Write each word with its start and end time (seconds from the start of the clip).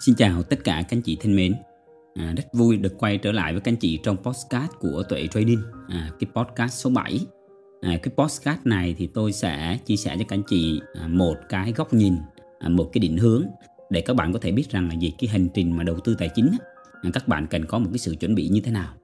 Xin 0.00 0.14
chào 0.14 0.42
tất 0.42 0.64
cả 0.64 0.74
các 0.88 0.96
anh 0.96 1.02
chị 1.02 1.16
thân 1.20 1.36
mến. 1.36 1.54
À, 2.14 2.34
rất 2.36 2.44
vui 2.52 2.76
được 2.76 2.98
quay 2.98 3.18
trở 3.18 3.32
lại 3.32 3.52
với 3.52 3.60
các 3.60 3.72
anh 3.72 3.76
chị 3.76 3.98
trong 4.02 4.16
podcast 4.16 4.70
của 4.80 5.02
Tuệ 5.08 5.26
Trading, 5.26 5.62
à, 5.88 6.10
cái 6.20 6.30
podcast 6.34 6.72
số 6.72 6.90
7. 6.90 7.20
À, 7.80 7.98
cái 8.02 8.14
podcast 8.16 8.66
này 8.66 8.94
thì 8.98 9.06
tôi 9.06 9.32
sẽ 9.32 9.78
chia 9.86 9.96
sẻ 9.96 10.16
cho 10.18 10.24
các 10.28 10.36
anh 10.36 10.42
chị 10.48 10.80
à, 10.94 11.08
một 11.08 11.36
cái 11.48 11.72
góc 11.72 11.94
nhìn, 11.94 12.16
à, 12.58 12.68
một 12.68 12.90
cái 12.92 13.00
định 13.00 13.16
hướng 13.16 13.44
để 13.90 14.00
các 14.00 14.16
bạn 14.16 14.32
có 14.32 14.38
thể 14.38 14.52
biết 14.52 14.70
rằng 14.70 14.88
là 14.88 14.94
gì 14.94 15.12
cái 15.18 15.28
hành 15.28 15.48
trình 15.54 15.76
mà 15.76 15.82
đầu 15.82 16.00
tư 16.00 16.14
tài 16.18 16.30
chính 16.34 16.50
à, 17.02 17.10
các 17.12 17.28
bạn 17.28 17.46
cần 17.46 17.64
có 17.64 17.78
một 17.78 17.88
cái 17.92 17.98
sự 17.98 18.14
chuẩn 18.14 18.34
bị 18.34 18.48
như 18.48 18.60
thế 18.60 18.72
nào. 18.72 18.94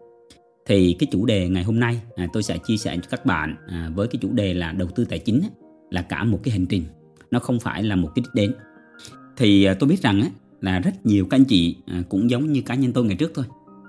Thì 0.67 0.97
cái 0.99 1.07
chủ 1.13 1.27
đề 1.27 1.49
ngày 1.49 1.65
hôm 1.65 1.81
nay 1.81 2.01
à, 2.17 2.29
tôi 2.33 2.43
sẽ 2.43 2.59
chia 2.59 2.77
sẻ 2.77 2.97
cho 2.97 3.09
các 3.11 3.27
bạn 3.27 3.57
à, 3.69 3.91
với 3.95 4.09
cái 4.09 4.19
chủ 4.23 4.33
đề 4.33 4.55
là 4.55 4.73
đầu 4.73 4.89
tư 4.95 5.05
tài 5.05 5.19
chính 5.19 5.43
là 5.91 6.03
cả 6.03 6.25
một 6.25 6.41
cái 6.43 6.53
hành 6.53 6.67
trình, 6.67 6.85
nó 7.31 7.39
không 7.39 7.61
phải 7.61 7.83
là 7.83 7.97
một 7.97 8.11
cái 8.15 8.23
đích 8.23 8.35
đến. 8.35 8.55
Thì 9.37 9.65
à, 9.65 9.75
tôi 9.75 9.89
biết 9.89 10.03
rằng 10.03 10.23
là 10.65 10.79
rất 10.81 11.07
nhiều 11.07 11.27
các 11.27 11.37
anh 11.37 11.45
chị 11.45 11.77
à, 11.87 12.03
cũng 12.09 12.31
giống 12.31 12.53
như 12.53 12.61
cá 12.61 12.75
nhân 12.75 12.93
tôi 12.93 13.05
ngày 13.05 13.17
trước 13.17 13.33
thôi. 13.35 13.45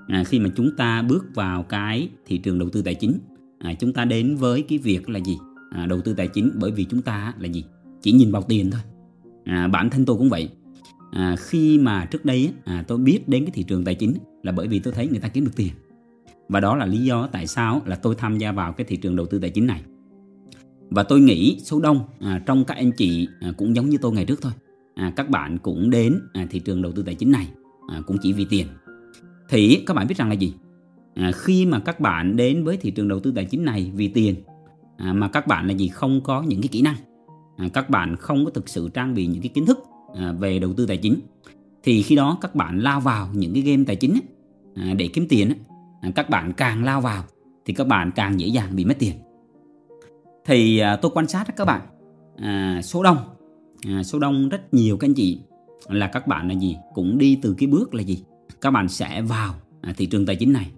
À, 0.08 0.23
khi 0.23 0.40
mà 0.40 0.50
chúng 0.55 0.76
ta 0.77 1.02
bước 1.02 1.26
vào 1.36 1.63
cái 1.63 2.09
thị 2.26 2.38
trường 2.38 2.59
đầu 2.59 2.70
tư 2.70 2.81
tài 2.81 2.95
chính 2.95 3.20
à, 3.59 3.73
chúng 3.73 3.94
ta 3.94 4.05
đến 4.05 4.36
với 4.36 4.62
cái 4.62 4.77
việc 4.77 5.09
là 5.09 5.20
gì? 5.20 5.38
À, 5.72 5.86
đầu 5.86 6.02
tư 6.02 6.14
tài 6.14 6.27
chính 6.27 6.52
bởi 6.55 6.72
vì 6.72 6.86
chúng 6.86 7.02
ta 7.02 7.34
là 7.40 7.48
gì? 7.48 7.64
Chỉ 8.02 8.12
nhìn 8.12 8.31
vào 8.31 8.41
tiền 8.41 8.72
thôi. 8.72 8.81
À, 9.45 9.67
bản 9.67 9.90
thân 9.90 10.05
tôi 10.05 10.17
cũng 10.17 10.30
vậy. 10.30 10.50
À, 11.12 11.36
khi 11.40 11.77
mà 11.77 12.05
trước 12.05 12.26
đây 12.26 12.52
à, 12.66 12.84
tôi 12.88 12.98
biết 12.98 13.30
đến 13.30 13.45
cái 13.45 13.52
thị 13.52 13.64
trường 13.64 13.86
tài 13.86 13.95
chính 13.95 14.14
là 14.44 14.52
bởi 14.52 14.67
vì 14.67 14.80
tôi 14.80 14.94
thấy 14.94 15.08
người 15.08 15.20
ta 15.20 15.28
kiếm 15.28 15.45
được 15.45 15.55
tiền. 15.55 15.73
Và 16.50 16.59
đó 16.59 16.76
là 16.76 16.86
lý 16.86 16.98
do 16.98 17.30
tại 17.31 17.48
sao 17.48 17.81
là 17.86 17.95
tôi 17.95 18.16
tham 18.16 18.38
gia 18.38 18.52
vào 18.52 18.73
cái 18.73 18.86
thị 18.89 18.98
trường 18.98 19.16
đầu 19.16 19.26
tư 19.26 19.39
tài 19.39 19.50
chính 19.50 19.67
này. 19.67 19.81
Và 20.89 21.03
tôi 21.03 21.20
nghĩ 21.20 21.59
số 21.64 21.80
đông 21.80 22.00
à, 22.20 22.42
trong 22.45 22.66
các 22.66 22.78
anh 22.78 22.92
chị 22.92 23.28
à, 23.39 23.53
cũng 23.58 23.76
giống 23.76 23.89
như 23.89 23.98
tôi 24.02 24.12
ngày 24.12 24.26
trước 24.26 24.42
thôi 24.42 24.52
à, 24.95 25.13
các 25.16 25.30
bạn 25.30 25.58
cũng 25.58 25.90
đến 25.90 26.20
à, 26.34 26.48
thị 26.49 26.59
trường 26.59 26.81
đầu 26.81 26.91
tư 26.91 27.03
tài 27.03 27.16
chính 27.16 27.31
này 27.31 27.48
à, 27.88 28.02
cũng 28.08 28.17
chỉ 28.22 28.34
vì 28.34 28.45
tiền. 28.49 28.67
Thì 29.49 29.83
các 29.86 29.94
bạn 29.94 30.08
biết 30.08 30.17
rằng 30.17 30.30
là 30.30 30.33
gì? 30.33 30.53
À, 31.16 31.31
khi 31.36 31.66
mà 31.66 31.80
các 31.80 32.00
bạn 32.00 32.36
đến 32.36 32.64
với 32.64 32.78
thị 32.78 32.92
trường 32.92 33.08
đầu 33.08 33.20
tư 33.20 33.31
tài 33.36 33.45
chính 33.45 33.66
này 33.66 33.92
vì 33.95 34.08
tiền 34.08 34.36
à, 34.97 35.14
mà 35.14 35.28
các 35.28 35.47
bạn 35.47 35.67
là 35.67 35.73
gì? 35.73 35.88
Không 35.88 36.22
có 36.22 36.42
những 36.42 36.61
cái 36.61 36.67
kỹ 36.67 36.81
năng. 36.81 36.95
À, 37.58 37.67
các 37.73 37.89
bạn 37.89 38.16
không 38.16 38.45
có 38.45 38.52
thực 38.52 38.70
sự 38.70 38.89
trang 38.94 39.14
bị 39.14 39.25
những 39.25 39.42
cái 39.42 39.50
kiến 39.50 39.66
thức 39.66 39.80
à, 40.16 40.31
về 40.31 40.59
đầu 40.59 40.73
tư 40.73 40.86
tài 40.86 40.98
chính. 40.98 41.20
Thì 41.83 42.02
khi 42.02 42.16
đó 42.16 42.38
các 42.42 42.55
bạn 42.55 42.80
lao 42.80 43.00
vào 43.00 43.30
những 43.33 43.53
cái 43.53 43.64
game 43.64 43.83
tài 43.88 43.95
chính 43.95 44.20
à, 44.75 44.94
để 44.98 45.09
kiếm 45.14 45.27
tiền 45.30 45.52
à, 46.02 46.11
các 46.16 46.30
bạn 46.30 46.53
càng 46.53 46.83
lao 46.83 47.02
vào 47.02 47.23
thì 47.66 47.73
các 47.73 47.88
bạn 47.88 48.11
càng 48.16 48.39
dễ 48.39 48.48
dàng 48.48 48.75
bị 48.75 48.86
mất 48.86 48.95
tiền. 49.00 49.14
Thì 50.45 50.80
à, 50.80 50.95
tôi 50.95 51.11
quan 51.16 51.27
sát 51.27 51.55
các 51.58 51.66
bạn 51.66 51.81
à, 52.38 52.81
số 52.83 53.03
đông 53.03 53.17
à, 53.88 54.03
số 54.03 54.19
đông 54.19 54.50
rất 54.50 54.73
nhiều 54.73 54.97
các 54.97 55.08
anh 55.08 55.14
chị. 55.14 55.39
Là 55.89 56.08
các 56.08 56.28
bạn 56.28 56.47
là 56.47 56.53
gì? 56.53 56.78
Cũng 56.94 57.17
đi 57.17 57.39
từ 57.41 57.55
cái 57.58 57.67
bước 57.67 57.94
là 57.94 58.02
gì? 58.02 58.23
Các 58.61 58.72
bạn 58.72 58.89
sẽ 58.89 59.22
vào 59.22 59.53
à, 59.81 59.94
thị 59.97 60.05
trường 60.05 60.25
tài 60.25 60.36
chính 60.36 60.53
này. 60.53 60.72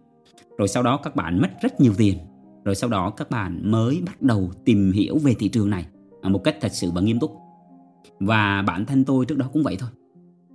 Rồi 0.57 0.67
sau 0.67 0.83
đó 0.83 0.97
các 1.03 1.15
bạn 1.15 1.41
mất 1.41 1.49
rất 1.61 1.81
nhiều 1.81 1.93
tiền. 1.97 2.17
Rồi 2.65 2.75
sau 2.75 2.89
đó 2.89 3.09
các 3.09 3.29
bạn 3.29 3.71
mới 3.71 4.01
bắt 4.05 4.21
đầu 4.21 4.51
tìm 4.65 4.91
hiểu 4.91 5.17
về 5.17 5.33
thị 5.39 5.49
trường 5.49 5.69
này 5.69 5.85
à, 6.21 6.29
một 6.29 6.43
cách 6.43 6.57
thật 6.61 6.71
sự 6.71 6.91
và 6.91 7.01
nghiêm 7.01 7.19
túc. 7.19 7.31
Và 8.19 8.61
bản 8.67 8.85
thân 8.85 9.03
tôi 9.03 9.25
trước 9.25 9.37
đó 9.37 9.49
cũng 9.53 9.63
vậy 9.63 9.75
thôi. 9.79 9.89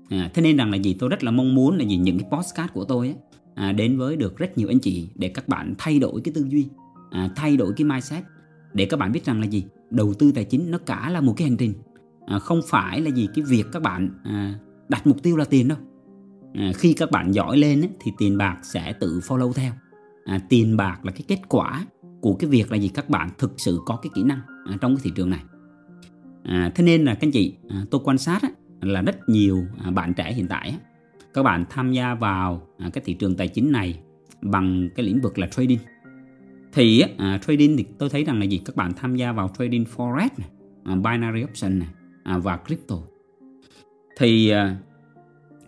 À, 0.08 0.30
thế 0.34 0.42
nên 0.42 0.56
rằng 0.56 0.70
là 0.70 0.76
gì? 0.76 0.96
Tôi 0.98 1.08
rất 1.08 1.24
là 1.24 1.30
mong 1.30 1.54
muốn 1.54 1.78
là 1.78 1.84
gì? 1.84 1.96
Những 1.96 2.18
cái 2.18 2.28
postcard 2.30 2.72
của 2.72 2.84
tôi 2.84 3.06
ấy, 3.06 3.16
à, 3.54 3.72
đến 3.72 3.98
với 3.98 4.16
được 4.16 4.36
rất 4.36 4.58
nhiều 4.58 4.68
anh 4.68 4.78
chị 4.78 5.08
để 5.14 5.28
các 5.28 5.48
bạn 5.48 5.74
thay 5.78 5.98
đổi 5.98 6.20
cái 6.24 6.34
tư 6.34 6.46
duy 6.48 6.66
à, 7.10 7.30
thay 7.36 7.56
đổi 7.56 7.72
cái 7.76 7.84
mindset. 7.84 8.24
Để 8.72 8.84
các 8.84 8.96
bạn 8.96 9.12
biết 9.12 9.24
rằng 9.24 9.40
là 9.40 9.46
gì? 9.46 9.64
Đầu 9.90 10.14
tư 10.14 10.32
tài 10.34 10.44
chính 10.44 10.70
nó 10.70 10.78
cả 10.78 11.10
là 11.10 11.20
một 11.20 11.34
cái 11.36 11.48
hành 11.48 11.56
trình 11.56 11.74
à, 12.26 12.38
không 12.38 12.60
phải 12.68 13.00
là 13.00 13.10
gì 13.10 13.28
cái 13.34 13.44
việc 13.48 13.64
các 13.72 13.82
bạn 13.82 14.10
à, 14.24 14.54
đặt 14.88 15.06
mục 15.06 15.22
tiêu 15.22 15.36
là 15.36 15.44
tiền 15.44 15.68
đâu. 15.68 15.78
À, 16.54 16.72
khi 16.74 16.92
các 16.92 17.10
bạn 17.10 17.34
giỏi 17.34 17.58
lên 17.58 17.80
ấy, 17.80 17.90
thì 18.00 18.12
tiền 18.18 18.38
bạc 18.38 18.58
sẽ 18.62 18.92
tự 19.00 19.20
follow 19.28 19.52
theo. 19.52 19.72
À, 20.24 20.40
tiền 20.48 20.76
bạc 20.76 21.04
là 21.04 21.12
cái 21.12 21.22
kết 21.28 21.40
quả 21.48 21.86
của 22.20 22.34
cái 22.34 22.50
việc 22.50 22.72
là 22.72 22.76
gì? 22.76 22.88
Các 22.88 23.08
bạn 23.08 23.30
thực 23.38 23.52
sự 23.56 23.80
có 23.86 23.96
cái 23.96 24.10
kỹ 24.14 24.22
năng 24.22 24.40
à, 24.66 24.76
trong 24.80 24.96
cái 24.96 25.00
thị 25.04 25.12
trường 25.14 25.30
này. 25.30 25.40
À, 26.44 26.72
thế 26.74 26.84
nên 26.84 27.04
là 27.04 27.14
các 27.14 27.26
anh 27.26 27.30
chị 27.30 27.56
à, 27.68 27.84
tôi 27.90 28.00
quan 28.04 28.18
sát 28.18 28.42
á, 28.42 28.48
là 28.80 29.02
rất 29.02 29.28
nhiều 29.28 29.64
à, 29.84 29.90
bạn 29.90 30.14
trẻ 30.14 30.32
hiện 30.32 30.46
tại 30.48 30.68
á, 30.70 30.76
các 31.34 31.42
bạn 31.42 31.64
tham 31.70 31.92
gia 31.92 32.14
vào 32.14 32.68
à, 32.78 32.90
cái 32.92 33.02
thị 33.06 33.14
trường 33.14 33.36
tài 33.36 33.48
chính 33.48 33.72
này 33.72 34.00
bằng 34.42 34.88
cái 34.96 35.06
lĩnh 35.06 35.20
vực 35.20 35.38
là 35.38 35.46
trading. 35.46 35.78
Thì 36.72 37.04
à, 37.18 37.38
trading 37.46 37.76
thì 37.76 37.86
tôi 37.98 38.08
thấy 38.08 38.24
rằng 38.24 38.38
là 38.38 38.44
gì? 38.44 38.62
Các 38.64 38.76
bạn 38.76 38.92
tham 38.96 39.16
gia 39.16 39.32
vào 39.32 39.50
trading 39.58 39.84
forex 39.96 40.28
này, 40.38 40.48
à, 40.84 40.94
binary 40.94 41.44
option 41.44 41.78
này 41.78 41.88
à, 42.22 42.38
và 42.38 42.56
crypto. 42.56 42.96
Thì 44.16 44.48
à, 44.48 44.76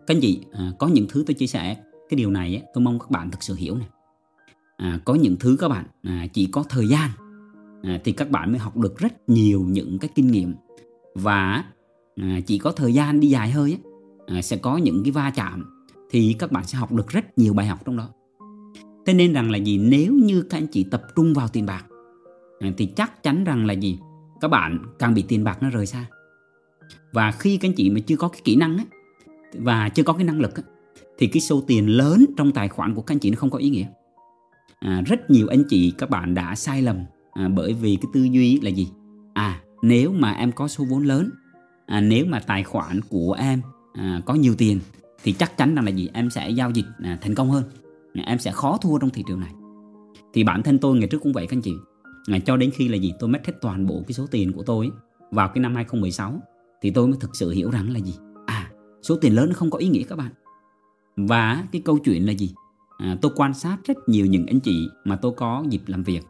các 0.07 0.15
anh 0.15 0.21
chị 0.21 0.41
à, 0.53 0.73
có 0.79 0.89
những 0.89 1.07
thứ 1.09 1.25
tôi 1.27 1.35
chia 1.35 1.47
sẻ 1.47 1.77
cái 2.09 2.17
điều 2.17 2.31
này 2.31 2.63
tôi 2.75 2.85
mong 2.85 2.99
các 2.99 3.11
bạn 3.11 3.31
thực 3.31 3.43
sự 3.43 3.55
hiểu 3.55 3.77
này 3.77 3.89
à, 4.77 5.01
có 5.05 5.15
những 5.15 5.37
thứ 5.41 5.57
các 5.61 5.69
bạn 5.69 5.85
à, 6.03 6.27
chỉ 6.33 6.47
có 6.47 6.63
thời 6.63 6.87
gian 6.89 7.11
à, 7.83 8.01
thì 8.05 8.13
các 8.13 8.31
bạn 8.31 8.51
mới 8.51 8.59
học 8.59 8.77
được 8.77 8.99
rất 8.99 9.29
nhiều 9.29 9.65
những 9.69 9.99
cái 9.99 10.11
kinh 10.15 10.27
nghiệm. 10.27 10.55
Và 11.15 11.65
à, 12.17 12.41
chỉ 12.47 12.59
có 12.59 12.73
thời 12.73 12.95
gian 12.95 13.21
đi 13.21 13.29
dài 13.29 13.51
hơi 13.51 13.79
à, 14.27 14.43
sẽ 14.43 14.57
có 14.57 14.77
những 14.77 15.03
cái 15.05 15.13
va 15.13 15.31
chạm 15.31 15.85
thì 16.11 16.37
các 16.39 16.53
bạn 16.53 16.65
sẽ 16.67 16.79
học 16.79 16.93
được 16.93 17.09
rất 17.09 17.39
nhiều 17.39 17.55
bài 17.55 17.67
học 17.67 17.79
trong 17.85 17.97
đó. 17.97 18.09
Thế 19.07 19.15
nên 19.15 19.33
rằng 19.33 19.51
là 19.51 19.59
gì? 19.59 19.79
Nếu 19.79 20.13
như 20.13 20.43
các 20.43 20.59
anh 20.59 20.67
chị 20.67 20.85
tập 20.91 21.03
trung 21.17 21.35
vào 21.35 21.49
tiền 21.49 21.67
bạc 21.67 21.85
à, 22.61 22.73
thì 22.77 22.87
chắc 22.87 23.23
chắn 23.23 23.45
rằng 23.45 23.67
là 23.67 23.73
gì? 23.73 23.99
Các 24.41 24.49
bạn 24.49 24.79
càng 24.99 25.15
bị 25.15 25.25
tiền 25.29 25.45
bạc 25.45 25.63
nó 25.63 25.71
rời 25.71 25.87
xa 25.87 26.07
và 27.13 27.31
khi 27.31 27.57
các 27.57 27.69
anh 27.69 27.75
chị 27.75 27.91
mà 27.91 28.01
chưa 28.01 28.17
có 28.17 28.29
cái 28.29 28.41
kỹ 28.45 28.57
năng 28.57 28.77
ấy, 28.77 28.87
và 29.55 29.89
chưa 29.89 30.03
có 30.03 30.13
cái 30.13 30.25
năng 30.25 30.41
lực 30.41 30.57
ấy, 30.57 30.65
thì 31.19 31.27
cái 31.27 31.41
số 31.41 31.63
tiền 31.67 31.89
lớn 31.89 32.27
trong 32.37 32.53
tài 32.53 32.69
khoản 32.69 32.95
của 32.95 33.03
các 33.03 33.15
anh 33.15 33.19
chị 33.19 33.31
nó 33.31 33.37
không 33.37 33.51
có 33.51 33.59
ý 33.59 33.71
nghĩa. 33.71 33.87
À, 34.79 35.03
rất 35.07 35.31
nhiều 35.31 35.49
anh 35.49 35.63
chị 35.69 35.93
các 35.99 36.11
bạn 36.11 36.35
đã 36.35 36.55
sai 36.55 36.83
lầm 36.83 36.97
à, 37.33 37.49
bởi 37.49 37.73
vì 37.73 37.97
cái 38.03 38.11
tư 38.13 38.23
duy 38.23 38.61
là 38.61 38.71
gì? 38.71 38.89
À 39.35 39.61
nếu 39.83 40.13
mà 40.13 40.33
em 40.33 40.53
có 40.53 40.69
số 40.69 40.85
vốn 40.85 41.05
lớn 41.05 41.31
à, 41.87 42.01
nếu 42.01 42.27
mà 42.27 42.41
tài 42.41 42.65
khoản 42.65 43.01
của 43.09 43.33
em 43.33 43.61
à, 43.93 44.21
có 44.27 44.35
nhiều 44.35 44.55
tiền 44.59 44.81
thì 45.23 45.33
chắc 45.33 45.57
chắn 45.57 45.75
rằng 45.75 45.85
là 45.85 45.91
gì? 45.91 46.09
Em 46.13 46.31
sẽ 46.31 46.51
giao 46.51 46.71
dịch 46.71 46.87
à, 47.03 47.19
thành 47.21 47.35
công 47.35 47.51
hơn. 47.51 47.65
À, 48.15 48.23
em 48.27 48.39
sẽ 48.39 48.51
khó 48.51 48.79
thua 48.83 48.99
trong 48.99 49.11
thị 49.11 49.25
trường 49.27 49.41
này. 49.41 49.53
Thì 50.33 50.45
bản 50.45 50.63
thân 50.63 50.79
tôi 50.79 50.97
ngày 50.97 51.09
trước 51.09 51.19
cũng 51.23 51.33
vậy 51.33 51.47
các 51.47 51.57
anh 51.57 51.63
chị. 51.63 51.73
À, 52.33 52.39
cho 52.47 52.57
đến 52.57 52.71
khi 52.75 52.89
là 52.89 52.97
gì? 52.97 53.13
Tôi 53.19 53.29
mất 53.29 53.47
hết 53.47 53.53
toàn 53.61 53.87
bộ 53.87 54.03
cái 54.07 54.13
số 54.13 54.27
tiền 54.27 54.53
của 54.53 54.63
tôi 54.63 54.91
vào 55.31 55.49
cái 55.49 55.61
năm 55.63 55.75
2016 55.75 56.41
thì 56.85 56.91
tôi 56.91 57.07
mới 57.07 57.17
thực 57.21 57.37
sự 57.37 57.51
hiểu 57.51 57.71
rằng 57.71 57.93
là 57.93 57.99
gì? 57.99 58.15
À 58.47 58.71
số 59.03 59.17
tiền 59.17 59.35
lớn 59.35 59.49
nó 59.49 59.55
không 59.55 59.71
có 59.71 59.79
ý 59.79 59.89
nghĩa 59.89 60.03
các 60.03 60.19
bạn. 60.19 60.31
Và 61.17 61.65
cái 61.73 61.83
câu 61.85 61.99
chuyện 61.99 62.27
là 62.27 62.33
gì? 62.33 62.55
À, 62.99 63.17
tôi 63.23 63.33
quan 63.37 63.55
sát 63.55 63.77
rất 63.85 64.09
nhiều 64.09 64.27
những 64.27 64.47
anh 64.47 64.61
chị 64.61 64.89
mà 65.05 65.17
tôi 65.17 65.33
có 65.37 65.65
dịp 65.69 65.83
làm 65.87 66.03
việc. 66.03 66.21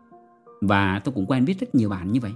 Và 0.61 1.01
tôi 1.05 1.15
cũng 1.15 1.27
quen 1.27 1.45
biết 1.45 1.61
rất 1.61 1.75
nhiều 1.75 1.89
bạn 1.89 2.13
như 2.13 2.21
vậy. 2.21 2.33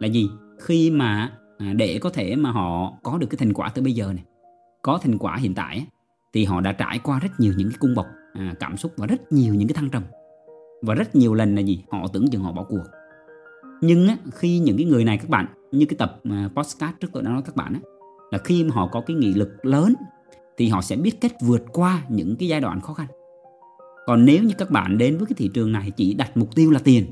Là 0.00 0.06
gì? 0.06 0.30
Khi 0.60 0.90
mà 0.90 1.32
à, 1.58 1.72
để 1.72 1.98
có 1.98 2.10
thể 2.10 2.36
mà 2.36 2.50
họ 2.50 2.92
có 3.02 3.18
được 3.18 3.26
cái 3.30 3.38
thành 3.38 3.52
quả 3.52 3.68
tới 3.68 3.84
bây 3.84 3.92
giờ 3.92 4.12
này 4.12 4.24
có 4.82 4.98
thành 5.02 5.18
quả 5.18 5.36
hiện 5.36 5.54
tại 5.54 5.86
thì 6.32 6.44
họ 6.44 6.60
đã 6.60 6.72
trải 6.72 6.98
qua 6.98 7.18
rất 7.18 7.30
nhiều 7.38 7.52
những 7.56 7.68
cái 7.68 7.78
cung 7.80 7.94
bậc 7.94 8.06
à, 8.32 8.54
cảm 8.60 8.76
xúc 8.76 8.92
và 8.96 9.06
rất 9.06 9.32
nhiều 9.32 9.54
những 9.54 9.68
cái 9.68 9.74
thăng 9.74 9.90
trầm. 9.90 10.02
Và 10.82 10.94
rất 10.94 11.16
nhiều 11.16 11.34
lần 11.34 11.54
là 11.54 11.60
gì? 11.60 11.84
Họ 11.90 12.06
tưởng 12.12 12.30
chừng 12.30 12.42
họ 12.42 12.52
bỏ 12.52 12.64
cuộc. 12.64 12.84
Nhưng 13.80 14.08
á, 14.08 14.16
khi 14.32 14.58
những 14.58 14.76
cái 14.76 14.86
người 14.86 15.04
này 15.04 15.18
các 15.18 15.28
bạn 15.28 15.46
như 15.72 15.86
cái 15.86 15.96
tập 15.98 16.20
mà 16.24 16.50
postcard 16.56 16.92
trước 17.00 17.08
tôi 17.12 17.22
đã 17.22 17.30
nói 17.30 17.42
các 17.44 17.56
bạn 17.56 17.74
á, 17.74 17.80
là 18.30 18.38
khi 18.38 18.64
mà 18.64 18.74
họ 18.74 18.86
có 18.86 19.02
cái 19.06 19.16
nghị 19.16 19.34
lực 19.34 19.64
lớn 19.66 19.94
thì 20.56 20.68
họ 20.68 20.82
sẽ 20.82 20.96
biết 20.96 21.20
cách 21.20 21.32
vượt 21.40 21.62
qua 21.72 22.02
những 22.08 22.36
cái 22.36 22.48
giai 22.48 22.60
đoạn 22.60 22.80
khó 22.80 22.94
khăn. 22.94 23.06
Còn 24.06 24.24
nếu 24.24 24.42
như 24.42 24.54
các 24.58 24.70
bạn 24.70 24.98
đến 24.98 25.16
với 25.16 25.26
cái 25.26 25.34
thị 25.36 25.50
trường 25.54 25.72
này 25.72 25.90
chỉ 25.90 26.14
đặt 26.14 26.36
mục 26.36 26.54
tiêu 26.54 26.70
là 26.70 26.80
tiền 26.84 27.04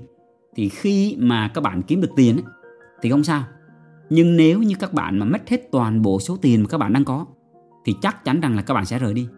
thì 0.56 0.68
khi 0.68 1.16
mà 1.18 1.50
các 1.54 1.60
bạn 1.60 1.82
kiếm 1.82 2.00
được 2.00 2.10
tiền 2.16 2.36
ấy, 2.36 2.44
thì 3.02 3.10
không 3.10 3.24
sao. 3.24 3.44
Nhưng 4.10 4.36
nếu 4.36 4.62
như 4.62 4.74
các 4.78 4.92
bạn 4.92 5.18
mà 5.18 5.26
mất 5.26 5.48
hết 5.48 5.68
toàn 5.72 6.02
bộ 6.02 6.20
số 6.20 6.36
tiền 6.36 6.62
mà 6.62 6.68
các 6.68 6.78
bạn 6.78 6.92
đang 6.92 7.04
có 7.04 7.26
thì 7.84 7.94
chắc 8.02 8.24
chắn 8.24 8.40
rằng 8.40 8.56
là 8.56 8.62
các 8.62 8.74
bạn 8.74 8.86
sẽ 8.86 8.98
rời 8.98 9.14
đi. 9.14 9.28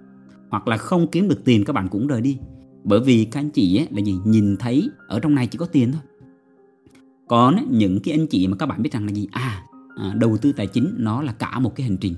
Hoặc 0.50 0.68
là 0.68 0.76
không 0.76 1.06
kiếm 1.06 1.28
được 1.28 1.44
tiền 1.44 1.64
các 1.64 1.72
bạn 1.72 1.88
cũng 1.88 2.06
rời 2.06 2.20
đi. 2.20 2.38
Bởi 2.84 3.00
vì 3.00 3.24
các 3.24 3.40
anh 3.40 3.50
chị 3.50 3.78
ấy 3.78 3.88
là 3.90 4.02
gì? 4.02 4.16
Nhìn 4.24 4.56
thấy 4.56 4.90
ở 5.08 5.20
trong 5.20 5.34
này 5.34 5.46
chỉ 5.46 5.58
có 5.58 5.66
tiền 5.66 5.92
thôi 5.92 6.00
còn 7.30 7.66
những 7.70 8.00
cái 8.00 8.14
anh 8.14 8.26
chị 8.26 8.46
mà 8.46 8.56
các 8.56 8.66
bạn 8.66 8.82
biết 8.82 8.92
rằng 8.92 9.06
là 9.06 9.12
gì? 9.12 9.28
À, 9.32 9.62
à, 9.96 10.14
đầu 10.14 10.36
tư 10.36 10.52
tài 10.52 10.66
chính 10.66 10.94
nó 10.98 11.22
là 11.22 11.32
cả 11.32 11.58
một 11.58 11.76
cái 11.76 11.86
hành 11.86 11.96
trình. 11.96 12.14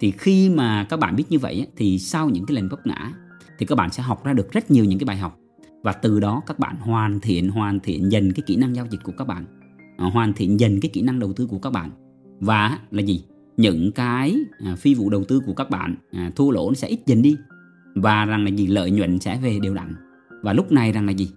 Thì 0.00 0.10
khi 0.10 0.50
mà 0.50 0.84
các 0.84 1.00
bạn 1.00 1.16
biết 1.16 1.24
như 1.28 1.38
vậy 1.38 1.66
thì 1.76 1.98
sau 1.98 2.28
những 2.28 2.46
cái 2.46 2.54
lần 2.54 2.68
vấp 2.68 2.86
ngã 2.86 3.12
thì 3.58 3.66
các 3.66 3.74
bạn 3.74 3.90
sẽ 3.90 4.02
học 4.02 4.24
ra 4.24 4.32
được 4.32 4.52
rất 4.52 4.70
nhiều 4.70 4.84
những 4.84 4.98
cái 4.98 5.04
bài 5.04 5.16
học. 5.16 5.38
Và 5.82 5.92
từ 5.92 6.20
đó 6.20 6.42
các 6.46 6.58
bạn 6.58 6.76
hoàn 6.76 7.20
thiện 7.20 7.48
hoàn 7.48 7.80
thiện 7.80 8.12
dần 8.12 8.32
cái 8.32 8.42
kỹ 8.46 8.56
năng 8.56 8.76
giao 8.76 8.86
dịch 8.90 9.00
của 9.04 9.12
các 9.18 9.26
bạn. 9.26 9.44
À, 9.96 10.06
hoàn 10.06 10.32
thiện 10.32 10.60
dần 10.60 10.80
cái 10.80 10.90
kỹ 10.92 11.02
năng 11.02 11.18
đầu 11.18 11.32
tư 11.32 11.46
của 11.46 11.58
các 11.58 11.70
bạn. 11.70 11.90
Và 12.40 12.78
là 12.90 13.02
gì? 13.02 13.24
Những 13.56 13.92
cái 13.92 14.36
à, 14.64 14.76
phi 14.76 14.94
vụ 14.94 15.10
đầu 15.10 15.24
tư 15.24 15.40
của 15.46 15.54
các 15.54 15.70
bạn 15.70 15.94
thua 16.36 16.50
lỗ 16.50 16.70
nó 16.70 16.74
sẽ 16.74 16.88
ít 16.88 17.00
dần 17.06 17.22
đi. 17.22 17.36
Và 17.94 18.24
rằng 18.24 18.44
là 18.44 18.50
gì? 18.50 18.66
Lợi 18.66 18.90
nhuận 18.90 19.18
sẽ 19.18 19.38
về 19.42 19.58
đều 19.62 19.74
đặn. 19.74 19.94
Và 20.42 20.52
lúc 20.52 20.72
này 20.72 20.92
rằng 20.92 21.06
là 21.06 21.12
gì? 21.12 21.30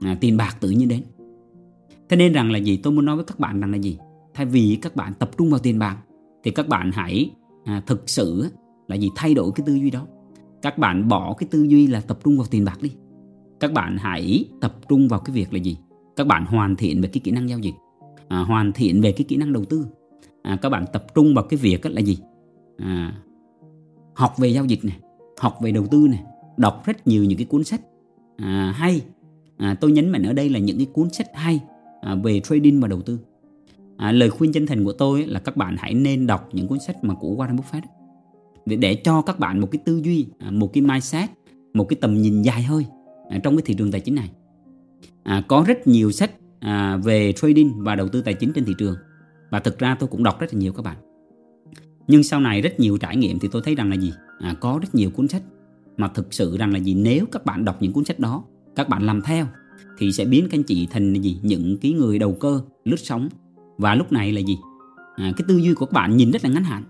À, 0.00 0.16
tiền 0.20 0.36
bạc 0.36 0.56
tự 0.60 0.70
nhiên 0.70 0.88
đến 0.88 1.02
thế 2.08 2.16
nên 2.16 2.32
rằng 2.32 2.50
là 2.50 2.58
gì? 2.58 2.76
Tôi 2.76 2.92
muốn 2.92 3.04
nói 3.04 3.16
với 3.16 3.24
các 3.24 3.38
bạn 3.38 3.60
rằng 3.60 3.70
là 3.70 3.76
gì? 3.76 3.98
Thay 4.34 4.46
vì 4.46 4.78
các 4.82 4.96
bạn 4.96 5.12
tập 5.18 5.30
trung 5.38 5.50
vào 5.50 5.60
tiền 5.60 5.78
bạc 5.78 5.96
thì 6.44 6.50
các 6.50 6.68
bạn 6.68 6.90
hãy 6.94 7.30
à, 7.64 7.82
thực 7.86 8.10
sự 8.10 8.46
là 8.88 8.96
gì? 8.96 9.10
Thay 9.16 9.34
đổi 9.34 9.52
cái 9.54 9.66
tư 9.66 9.74
duy 9.74 9.90
đó. 9.90 10.06
Các 10.62 10.78
bạn 10.78 11.08
bỏ 11.08 11.34
cái 11.38 11.48
tư 11.50 11.62
duy 11.62 11.86
là 11.86 12.00
tập 12.00 12.18
trung 12.24 12.36
vào 12.36 12.46
tiền 12.50 12.64
bạc 12.64 12.78
đi. 12.82 12.92
Các 13.60 13.72
bạn 13.72 13.96
hãy 14.00 14.44
tập 14.60 14.74
trung 14.88 15.08
vào 15.08 15.20
cái 15.20 15.34
việc 15.34 15.52
là 15.52 15.58
gì? 15.58 15.76
Các 16.16 16.26
bạn 16.26 16.46
hoàn 16.46 16.76
thiện 16.76 17.00
về 17.00 17.08
cái 17.08 17.20
kỹ 17.24 17.30
năng 17.30 17.48
giao 17.48 17.58
dịch 17.58 17.74
à, 18.28 18.38
hoàn 18.38 18.72
thiện 18.72 19.00
về 19.00 19.12
cái 19.12 19.24
kỹ 19.24 19.36
năng 19.36 19.52
đầu 19.52 19.64
tư. 19.64 19.86
À, 20.42 20.56
các 20.62 20.68
bạn 20.68 20.84
tập 20.92 21.14
trung 21.14 21.34
vào 21.34 21.44
cái 21.44 21.58
việc 21.58 21.86
là 21.86 22.00
gì? 22.00 22.18
À, 22.78 23.14
học 24.14 24.34
về 24.38 24.48
giao 24.48 24.64
dịch 24.64 24.84
này 24.84 24.96
học 25.38 25.58
về 25.62 25.72
đầu 25.72 25.86
tư 25.86 26.06
này 26.10 26.22
đọc 26.56 26.82
rất 26.86 27.06
nhiều 27.06 27.24
những 27.24 27.38
cái 27.38 27.46
cuốn 27.46 27.64
sách 27.64 27.80
à, 28.36 28.74
hay. 28.76 29.02
À, 29.56 29.74
tôi 29.80 29.92
nhấn 29.92 30.08
mạnh 30.08 30.22
ở 30.22 30.32
đây 30.32 30.48
là 30.48 30.58
những 30.58 30.76
cái 30.76 30.86
cuốn 30.92 31.10
sách 31.10 31.26
hay 31.34 31.60
à, 32.00 32.14
về 32.14 32.40
trading 32.40 32.80
và 32.80 32.88
đầu 32.88 33.02
tư. 33.02 33.18
À, 33.96 34.12
lời 34.12 34.30
khuyên 34.30 34.52
chân 34.52 34.66
thành 34.66 34.84
của 34.84 34.92
tôi 34.92 35.26
là 35.26 35.40
các 35.40 35.56
bạn 35.56 35.76
hãy 35.78 35.94
nên 35.94 36.26
đọc 36.26 36.48
những 36.52 36.68
cuốn 36.68 36.78
sách 36.78 37.04
mà 37.04 37.14
của 37.14 37.36
Warren 37.36 37.56
Buffett 37.56 37.82
để, 38.66 38.76
để 38.76 38.94
cho 38.94 39.22
các 39.22 39.38
bạn 39.38 39.60
một 39.60 39.68
cái 39.70 39.80
tư 39.84 40.00
duy 40.04 40.26
à, 40.38 40.50
một 40.50 40.72
cái 40.72 40.82
mindset 40.82 41.30
một 41.74 41.84
cái 41.88 41.96
tầm 42.00 42.14
nhìn 42.14 42.42
dài 42.42 42.62
hơi 42.62 42.86
à, 43.28 43.38
trong 43.42 43.56
cái 43.56 43.62
thị 43.66 43.74
trường 43.74 43.90
tài 43.90 44.00
chính 44.00 44.14
này. 44.14 44.30
À, 45.22 45.42
có 45.48 45.64
rất 45.66 45.86
nhiều 45.86 46.12
sách 46.12 46.30
à, 46.60 46.96
về 46.96 47.32
trading 47.32 47.72
và 47.76 47.94
đầu 47.94 48.08
tư 48.08 48.22
tài 48.22 48.34
chính 48.34 48.52
trên 48.52 48.64
thị 48.64 48.74
trường. 48.78 48.96
Và 49.50 49.60
thực 49.60 49.78
ra 49.78 49.96
tôi 50.00 50.08
cũng 50.08 50.22
đọc 50.22 50.40
rất 50.40 50.54
là 50.54 50.58
nhiều 50.58 50.72
các 50.72 50.82
bạn. 50.82 50.96
Nhưng 52.08 52.22
sau 52.22 52.40
này 52.40 52.62
rất 52.62 52.80
nhiều 52.80 52.96
trải 52.96 53.16
nghiệm 53.16 53.38
thì 53.38 53.48
tôi 53.52 53.62
thấy 53.64 53.74
rằng 53.74 53.90
là 53.90 53.96
gì? 53.96 54.12
À, 54.40 54.54
có 54.60 54.78
rất 54.82 54.94
nhiều 54.94 55.10
cuốn 55.10 55.28
sách 55.28 55.42
mà 55.96 56.08
thực 56.08 56.34
sự 56.34 56.56
rằng 56.56 56.72
là 56.72 56.78
gì? 56.78 56.94
Nếu 56.94 57.26
các 57.32 57.44
bạn 57.44 57.64
đọc 57.64 57.76
những 57.80 57.92
cuốn 57.92 58.04
sách 58.04 58.18
đó 58.18 58.44
các 58.76 58.88
bạn 58.88 59.02
làm 59.02 59.22
theo 59.22 59.46
thì 59.98 60.12
sẽ 60.12 60.24
biến 60.24 60.48
các 60.50 60.58
anh 60.58 60.62
chị 60.62 60.86
thành 60.90 61.12
gì? 61.12 61.38
Những 61.42 61.76
cái 61.80 61.92
người 61.92 62.18
đầu 62.18 62.32
cơ 62.32 62.60
lướt 62.84 63.00
sóng. 63.00 63.28
Và 63.78 63.94
lúc 63.94 64.12
này 64.12 64.32
là 64.32 64.40
gì? 64.40 64.58
À, 65.14 65.32
cái 65.36 65.44
tư 65.48 65.56
duy 65.56 65.74
của 65.74 65.86
các 65.86 65.92
bạn 65.92 66.16
nhìn 66.16 66.30
rất 66.30 66.44
là 66.44 66.50
ngắn 66.50 66.62
hạn. 66.62 66.84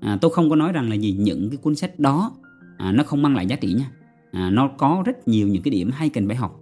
À, 0.00 0.18
tôi 0.20 0.30
không 0.30 0.50
có 0.50 0.56
nói 0.56 0.72
rằng 0.72 0.88
là 0.88 0.94
gì 0.94 1.12
những 1.12 1.50
cái 1.50 1.56
cuốn 1.56 1.74
sách 1.74 1.98
đó 1.98 2.32
à, 2.78 2.92
nó 2.92 3.02
không 3.04 3.22
mang 3.22 3.36
lại 3.36 3.46
giá 3.46 3.56
trị 3.56 3.72
nha. 3.72 3.90
À, 4.32 4.50
nó 4.50 4.68
có 4.68 5.02
rất 5.06 5.28
nhiều 5.28 5.48
những 5.48 5.62
cái 5.62 5.70
điểm 5.70 5.90
hay 5.90 6.08
cần 6.08 6.26
phải 6.26 6.36
học. 6.36 6.60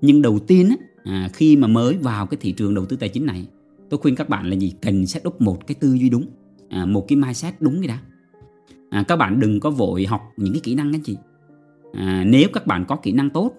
Nhưng 0.00 0.22
đầu 0.22 0.38
tiên 0.38 0.68
á, 0.68 0.76
à, 1.04 1.28
khi 1.32 1.56
mà 1.56 1.68
mới 1.68 1.96
vào 1.96 2.26
cái 2.26 2.38
thị 2.40 2.52
trường 2.52 2.74
đầu 2.74 2.86
tư 2.86 2.96
tài 2.96 3.08
chính 3.08 3.26
này 3.26 3.46
tôi 3.90 3.98
khuyên 3.98 4.16
các 4.16 4.28
bạn 4.28 4.50
là 4.50 4.56
gì? 4.56 4.72
Cần 4.80 5.06
set 5.06 5.28
up 5.28 5.40
một 5.40 5.66
cái 5.66 5.74
tư 5.74 5.94
duy 5.94 6.08
đúng 6.08 6.26
à, 6.68 6.84
một 6.84 7.04
cái 7.08 7.16
mindset 7.16 7.54
đúng 7.60 7.78
cái 7.78 7.88
đã. 7.88 7.98
À, 8.90 9.04
các 9.08 9.16
bạn 9.16 9.40
đừng 9.40 9.60
có 9.60 9.70
vội 9.70 10.06
học 10.06 10.22
những 10.36 10.52
cái 10.52 10.60
kỹ 10.60 10.74
năng 10.74 10.92
anh 10.92 11.02
chị. 11.02 11.16
À, 11.92 12.24
nếu 12.26 12.48
các 12.52 12.66
bạn 12.66 12.84
có 12.88 12.96
kỹ 12.96 13.12
năng 13.12 13.30
tốt 13.30 13.52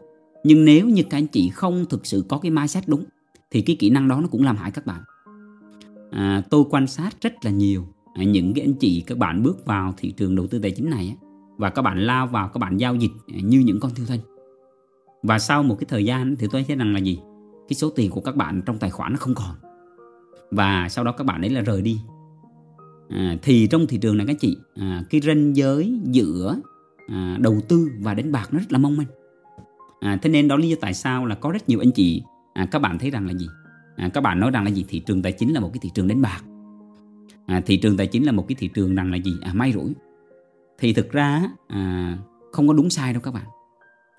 nhưng 0.43 0.65
nếu 0.65 0.89
như 0.89 1.03
các 1.03 1.17
anh 1.17 1.27
chị 1.27 1.49
không 1.49 1.85
thực 1.89 2.05
sự 2.05 2.25
có 2.29 2.37
cái 2.37 2.51
mindset 2.51 2.83
đúng 2.87 3.03
thì 3.51 3.61
cái 3.61 3.75
kỹ 3.79 3.89
năng 3.89 4.07
đó 4.07 4.21
nó 4.21 4.27
cũng 4.27 4.43
làm 4.43 4.57
hại 4.57 4.71
các 4.71 4.85
bạn. 4.85 5.01
À, 6.11 6.43
tôi 6.49 6.63
quan 6.69 6.87
sát 6.87 7.21
rất 7.21 7.33
là 7.45 7.51
nhiều 7.51 7.87
à, 8.13 8.23
những 8.23 8.53
cái 8.53 8.65
anh 8.65 8.73
chị 8.73 9.03
các 9.07 9.17
bạn 9.17 9.43
bước 9.43 9.65
vào 9.65 9.93
thị 9.97 10.11
trường 10.11 10.35
đầu 10.35 10.47
tư 10.47 10.59
tài 10.59 10.71
chính 10.71 10.89
này 10.89 11.15
và 11.57 11.69
các 11.69 11.81
bạn 11.81 11.99
lao 11.99 12.27
vào 12.27 12.47
các 12.47 12.57
bạn 12.57 12.77
giao 12.77 12.95
dịch 12.95 13.11
à, 13.27 13.39
như 13.43 13.59
những 13.59 13.79
con 13.79 13.93
thiêu 13.95 14.05
thân. 14.05 14.19
Và 15.23 15.39
sau 15.39 15.63
một 15.63 15.75
cái 15.79 15.85
thời 15.89 16.05
gian 16.05 16.35
thì 16.35 16.47
tôi 16.51 16.63
thấy 16.63 16.75
rằng 16.75 16.93
là 16.93 16.99
gì? 16.99 17.19
Cái 17.69 17.75
số 17.75 17.89
tiền 17.89 18.11
của 18.11 18.21
các 18.21 18.35
bạn 18.35 18.61
trong 18.65 18.77
tài 18.77 18.89
khoản 18.89 19.11
nó 19.11 19.17
không 19.17 19.35
còn. 19.35 19.55
Và 20.51 20.89
sau 20.89 21.03
đó 21.03 21.11
các 21.11 21.23
bạn 21.23 21.41
ấy 21.41 21.49
là 21.49 21.61
rời 21.61 21.81
đi. 21.81 21.99
À, 23.09 23.37
thì 23.41 23.67
trong 23.67 23.87
thị 23.87 23.97
trường 23.97 24.17
này 24.17 24.27
các 24.27 24.37
chị 24.39 24.57
à, 24.75 25.03
cái 25.09 25.21
ranh 25.21 25.55
giới 25.55 25.99
giữa 26.03 26.55
à, 27.07 27.37
đầu 27.41 27.61
tư 27.67 27.89
và 27.99 28.13
đánh 28.13 28.31
bạc 28.31 28.47
nó 28.51 28.59
rất 28.59 28.71
là 28.71 28.77
mong 28.77 28.97
manh 28.97 29.07
à, 30.03 30.17
thế 30.21 30.29
nên 30.29 30.47
đó 30.47 30.55
lý 30.55 30.69
do 30.69 30.75
tại 30.81 30.93
sao 30.93 31.25
là 31.25 31.35
có 31.35 31.51
rất 31.51 31.69
nhiều 31.69 31.79
anh 31.79 31.91
chị 31.91 32.23
à, 32.53 32.65
các 32.71 32.79
bạn 32.79 32.99
thấy 32.99 33.09
rằng 33.09 33.27
là 33.27 33.33
gì? 33.33 33.47
À, 33.95 34.09
các 34.13 34.21
bạn 34.21 34.39
nói 34.39 34.51
rằng 34.51 34.63
là 34.63 34.69
gì? 34.69 34.85
Thị 34.87 34.99
trường 34.99 35.21
tài 35.21 35.31
chính 35.31 35.53
là 35.53 35.59
một 35.59 35.69
cái 35.73 35.79
thị 35.81 35.89
trường 35.93 36.07
đánh 36.07 36.21
bạc. 36.21 36.41
À, 37.45 37.61
thị 37.65 37.77
trường 37.77 37.97
tài 37.97 38.07
chính 38.07 38.25
là 38.25 38.31
một 38.31 38.47
cái 38.47 38.55
thị 38.59 38.69
trường 38.73 38.95
rằng 38.95 39.11
là 39.11 39.17
gì? 39.17 39.33
À, 39.41 39.53
may 39.53 39.73
rủi. 39.73 39.93
Thì 40.77 40.93
thực 40.93 41.11
ra 41.11 41.43
à, 41.67 42.17
không 42.51 42.67
có 42.67 42.73
đúng 42.73 42.89
sai 42.89 43.13
đâu 43.13 43.21
các 43.21 43.33
bạn. 43.33 43.45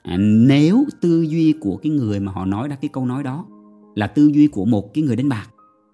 À, 0.02 0.16
nếu 0.18 0.84
tư 1.00 1.22
duy 1.22 1.54
của 1.60 1.76
cái 1.76 1.92
người 1.92 2.20
mà 2.20 2.32
họ 2.32 2.44
nói 2.44 2.68
ra 2.68 2.76
cái 2.76 2.88
câu 2.92 3.06
nói 3.06 3.22
đó 3.22 3.46
là 3.94 4.06
tư 4.06 4.26
duy 4.26 4.46
của 4.46 4.64
một 4.64 4.94
cái 4.94 5.04
người 5.04 5.16
đánh 5.16 5.28
bạc 5.28 5.46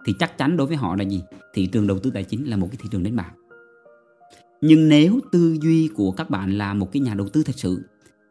thì 0.05 0.13
chắc 0.19 0.37
chắn 0.37 0.57
đối 0.57 0.67
với 0.67 0.77
họ 0.77 0.95
là 0.95 1.03
gì? 1.03 1.21
Thị 1.53 1.65
trường 1.65 1.87
đầu 1.87 1.99
tư 1.99 2.11
tài 2.11 2.23
chính 2.23 2.49
là 2.49 2.57
một 2.57 2.67
cái 2.71 2.77
thị 2.81 2.89
trường 2.91 3.03
đánh 3.03 3.15
bạc. 3.15 3.31
Nhưng 4.61 4.89
nếu 4.89 5.19
tư 5.31 5.57
duy 5.61 5.89
của 5.95 6.11
các 6.11 6.29
bạn 6.29 6.57
là 6.57 6.73
một 6.73 6.91
cái 6.91 7.01
nhà 7.01 7.13
đầu 7.13 7.27
tư 7.27 7.43
thật 7.43 7.55
sự 7.55 7.83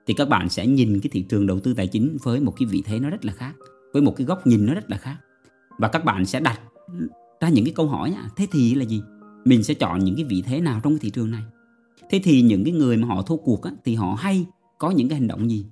thì 0.07 0.15
các 0.15 0.29
bạn 0.29 0.49
sẽ 0.49 0.67
nhìn 0.67 1.01
cái 1.01 1.11
thị 1.13 1.23
trường 1.23 1.47
đầu 1.47 1.61
tư 1.61 1.75
tài 1.75 1.87
chính 1.87 2.17
với 2.23 2.41
một 2.41 2.55
cái 2.59 2.67
vị 2.67 2.83
thế 2.87 3.01
nó 3.01 3.11
rất 3.11 3.25
là 3.25 3.33
khác 3.33 3.53
với 3.93 4.03
một 4.03 4.17
cái 4.17 4.27
góc 4.27 4.47
nhìn 4.47 4.67
nó 4.67 4.75
rất 4.75 4.91
là 4.91 4.97
khác. 4.97 5.17
Và 5.79 5.89
các 5.89 6.05
bạn 6.05 6.27
sẽ 6.27 6.41
đặt 6.41 6.61
ra 7.41 7.49
những 7.49 7.65
cái 7.65 7.75
câu 7.77 7.87
hỏi 7.87 8.11
nha 8.11 8.29
thế 8.37 8.47
thì 8.53 8.75
là 8.75 8.85
gì? 8.85 9.03
Mình 9.45 9.63
sẽ 9.63 9.75
chọn 9.75 10.05
những 10.05 10.17
cái 10.17 10.25
vị 10.25 10.43
thế 10.47 10.61
nào 10.61 10.81
trong 10.83 10.93
cái 10.93 10.99
thị 11.03 11.11
trường 11.11 11.31
này? 11.31 11.43
Thế 12.11 12.21
thì 12.25 12.43
những 12.43 12.65
cái 12.65 12.73
người 12.73 12.97
mà 12.97 13.09
họ 13.09 13.23
thua 13.23 13.37
cuộc 13.37 13.63
á, 13.63 13.71
thì 13.85 13.95
họ 13.95 14.17
hay 14.19 14.47
có 14.79 14.91
những 14.91 15.09
cái 15.09 15.19
hành 15.19 15.29
động 15.29 15.51
gì? 15.51 15.67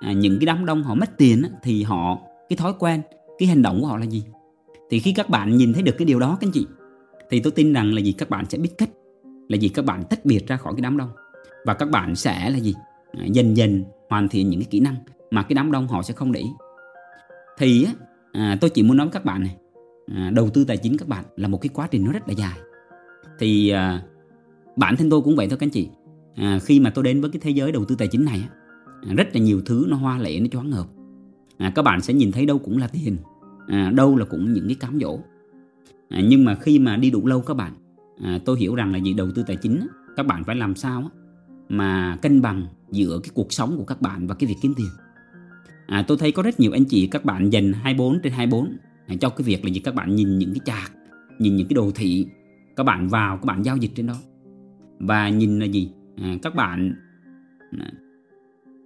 À, 0.00 0.12
những 0.12 0.38
cái 0.40 0.46
đám 0.46 0.66
đông 0.66 0.82
họ 0.82 0.94
mất 0.94 1.10
tiền 1.16 1.42
á, 1.42 1.48
thì 1.62 1.82
họ 1.82 2.18
cái 2.48 2.56
thói 2.56 2.72
quen 2.78 3.02
cái 3.38 3.48
hành 3.48 3.62
động 3.62 3.80
của 3.80 3.86
họ 3.86 3.98
là 3.98 4.04
gì? 4.04 4.24
Thì 4.90 4.98
khi 4.98 5.12
các 5.12 5.30
bạn 5.30 5.56
nhìn 5.56 5.72
thấy 5.72 5.82
được 5.82 5.94
cái 5.98 6.06
điều 6.06 6.20
đó 6.20 6.38
các 6.40 6.46
anh 6.46 6.52
chị 6.52 6.66
thì 7.30 7.40
tôi 7.40 7.52
tin 7.52 7.72
rằng 7.72 7.94
là 7.94 8.00
gì? 8.00 8.12
Các 8.12 8.30
bạn 8.30 8.44
sẽ 8.48 8.58
biết 8.58 8.70
cách 8.78 8.90
là 9.48 9.56
gì? 9.56 9.68
Các 9.68 9.84
bạn 9.84 10.04
tách 10.10 10.24
biệt 10.24 10.46
ra 10.48 10.56
khỏi 10.56 10.72
cái 10.76 10.80
đám 10.80 10.96
đông. 10.96 11.10
Và 11.66 11.74
các 11.74 11.90
bạn 11.90 12.16
sẽ 12.16 12.50
là 12.50 12.58
gì? 12.58 12.74
Dần 13.14 13.56
dần 13.56 13.84
hoàn 14.08 14.28
thiện 14.28 14.50
những 14.50 14.60
cái 14.60 14.68
kỹ 14.70 14.80
năng 14.80 14.96
mà 15.30 15.42
cái 15.42 15.54
đám 15.54 15.72
đông 15.72 15.88
họ 15.88 16.02
sẽ 16.02 16.14
không 16.14 16.32
để 16.32 16.40
ý. 16.40 16.50
Thì 17.58 17.86
à, 18.32 18.58
tôi 18.60 18.70
chỉ 18.70 18.82
muốn 18.82 18.96
nói 18.96 19.06
với 19.06 19.12
các 19.12 19.24
bạn 19.24 19.40
này 19.40 19.56
à, 20.14 20.30
đầu 20.34 20.50
tư 20.50 20.64
tài 20.64 20.76
chính 20.76 20.96
các 20.96 21.08
bạn 21.08 21.24
là 21.36 21.48
một 21.48 21.60
cái 21.60 21.68
quá 21.68 21.88
trình 21.90 22.04
nó 22.04 22.12
rất 22.12 22.28
là 22.28 22.34
dài. 22.34 22.58
Thì 23.38 23.68
à, 23.68 24.02
bản 24.76 24.96
thân 24.96 25.10
tôi 25.10 25.20
cũng 25.20 25.36
vậy 25.36 25.48
thôi 25.48 25.58
các 25.58 25.66
anh 25.66 25.70
chị. 25.70 25.88
À, 26.34 26.58
khi 26.62 26.80
mà 26.80 26.90
tôi 26.90 27.04
đến 27.04 27.20
với 27.20 27.30
cái 27.30 27.40
thế 27.40 27.50
giới 27.50 27.72
đầu 27.72 27.84
tư 27.84 27.94
tài 27.94 28.08
chính 28.08 28.24
này 28.24 28.48
à, 29.08 29.14
rất 29.14 29.28
là 29.34 29.40
nhiều 29.40 29.62
thứ 29.66 29.86
nó 29.88 29.96
hoa 29.96 30.18
lệ 30.18 30.40
nó 30.40 30.46
choáng 30.52 30.70
ngợp. 30.70 30.86
À, 31.58 31.72
các 31.74 31.82
bạn 31.82 32.00
sẽ 32.00 32.14
nhìn 32.14 32.32
thấy 32.32 32.46
đâu 32.46 32.58
cũng 32.58 32.78
là 32.78 32.88
tiền 32.88 33.16
à, 33.68 33.92
đâu 33.94 34.16
là 34.16 34.24
cũng 34.24 34.52
những 34.52 34.66
cái 34.66 34.74
cám 34.74 34.98
dỗ. 35.00 35.18
À, 36.08 36.20
nhưng 36.28 36.44
mà 36.44 36.54
khi 36.54 36.78
mà 36.78 36.96
đi 36.96 37.10
đủ 37.10 37.26
lâu 37.26 37.40
các 37.40 37.54
bạn 37.54 37.72
à, 38.22 38.38
tôi 38.44 38.58
hiểu 38.58 38.74
rằng 38.74 38.92
là 38.92 38.98
gì 38.98 39.14
đầu 39.14 39.30
tư 39.34 39.44
tài 39.46 39.56
chính 39.56 39.86
các 40.16 40.26
bạn 40.26 40.44
phải 40.44 40.56
làm 40.56 40.74
sao 40.74 41.10
mà 41.68 42.18
cân 42.22 42.42
bằng 42.42 42.66
giữa 42.92 43.20
cái 43.22 43.30
cuộc 43.34 43.52
sống 43.52 43.74
của 43.76 43.84
các 43.84 44.02
bạn 44.02 44.26
và 44.26 44.34
cái 44.34 44.48
việc 44.48 44.56
kiếm 44.62 44.74
tiền. 44.76 44.88
À, 45.86 46.04
tôi 46.08 46.18
thấy 46.18 46.32
có 46.32 46.42
rất 46.42 46.60
nhiều 46.60 46.72
anh 46.72 46.84
chị 46.84 47.06
các 47.06 47.24
bạn 47.24 47.50
dành 47.52 47.72
24 47.72 48.20
trên 48.22 48.32
24 48.32 48.76
à, 49.06 49.14
cho 49.20 49.28
cái 49.28 49.44
việc 49.44 49.64
là 49.64 49.70
gì 49.70 49.80
các 49.80 49.94
bạn 49.94 50.14
nhìn 50.14 50.38
những 50.38 50.52
cái 50.54 50.60
chạc 50.64 50.92
nhìn 51.38 51.56
những 51.56 51.68
cái 51.68 51.74
đồ 51.74 51.90
thị 51.94 52.26
các 52.76 52.84
bạn 52.84 53.08
vào 53.08 53.36
các 53.36 53.44
bạn 53.44 53.62
giao 53.62 53.76
dịch 53.76 53.90
trên 53.94 54.06
đó. 54.06 54.16
Và 54.98 55.28
nhìn 55.28 55.58
là 55.58 55.66
gì? 55.66 55.90
À, 56.16 56.36
các 56.42 56.54
bạn 56.54 56.94
à, 57.78 57.92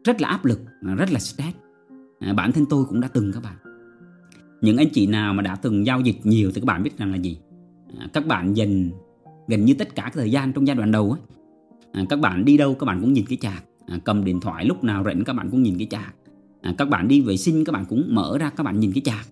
rất 0.05 0.21
là 0.21 0.29
áp 0.29 0.45
lực 0.45 0.61
à, 0.87 0.95
rất 0.95 1.13
là 1.13 1.19
stress. 1.19 1.57
À, 2.21 2.33
bản 2.33 2.53
thân 2.53 2.65
tôi 2.71 2.85
cũng 2.85 3.01
đã 3.01 3.09
từng 3.09 3.33
các 3.33 3.43
bạn. 3.43 3.57
Những 4.61 4.77
anh 4.77 4.89
chị 4.93 5.07
nào 5.07 5.35
mà 5.35 5.43
đã 5.43 5.57
từng 5.57 5.87
giao 5.87 6.01
dịch 6.01 6.17
nhiều 6.25 6.51
thì 6.55 6.61
các 6.61 6.65
bạn 6.65 6.83
biết 6.83 6.99
rằng 6.99 7.11
là 7.11 7.17
gì? 7.17 7.39
À, 7.99 8.09
các 8.13 8.27
bạn 8.27 8.57
dành 8.57 8.91
gần 9.49 9.65
như 9.65 9.75
tất 9.75 9.95
cả 9.95 10.03
cái 10.03 10.13
thời 10.15 10.31
gian 10.31 10.53
trong 10.53 10.67
giai 10.67 10.77
đoạn 10.77 10.93
đầu 10.93 11.11
ấy 11.11 11.21
à, 11.93 12.05
các 12.09 12.21
bạn 12.21 12.45
đi 12.45 12.57
đâu 12.57 12.75
các 12.75 12.87
bạn 12.87 13.01
cũng 13.01 13.13
nhìn 13.13 13.25
cái 13.29 13.39
chạc 13.41 13.65
à, 13.87 13.99
cầm 14.05 14.25
điện 14.25 14.41
thoại 14.41 14.65
lúc 14.65 14.85
nào 14.85 15.05
rảnh 15.05 15.25
các 15.25 15.33
bạn 15.33 15.51
cũng 15.51 15.63
nhìn 15.63 15.79
cái 15.79 15.87
chạc 15.91 16.15
à, 16.61 16.75
các 16.79 16.89
bạn 16.89 17.09
đi 17.09 17.21
vệ 17.21 17.37
sinh 17.37 17.65
các 17.65 17.73
bạn 17.73 17.85
cũng 17.89 18.07
mở 18.11 18.39
ra 18.39 18.51
các 18.51 18.65
bạn 18.65 18.81
nhìn 18.81 18.93
cái 18.93 19.03
chạc 19.05 19.27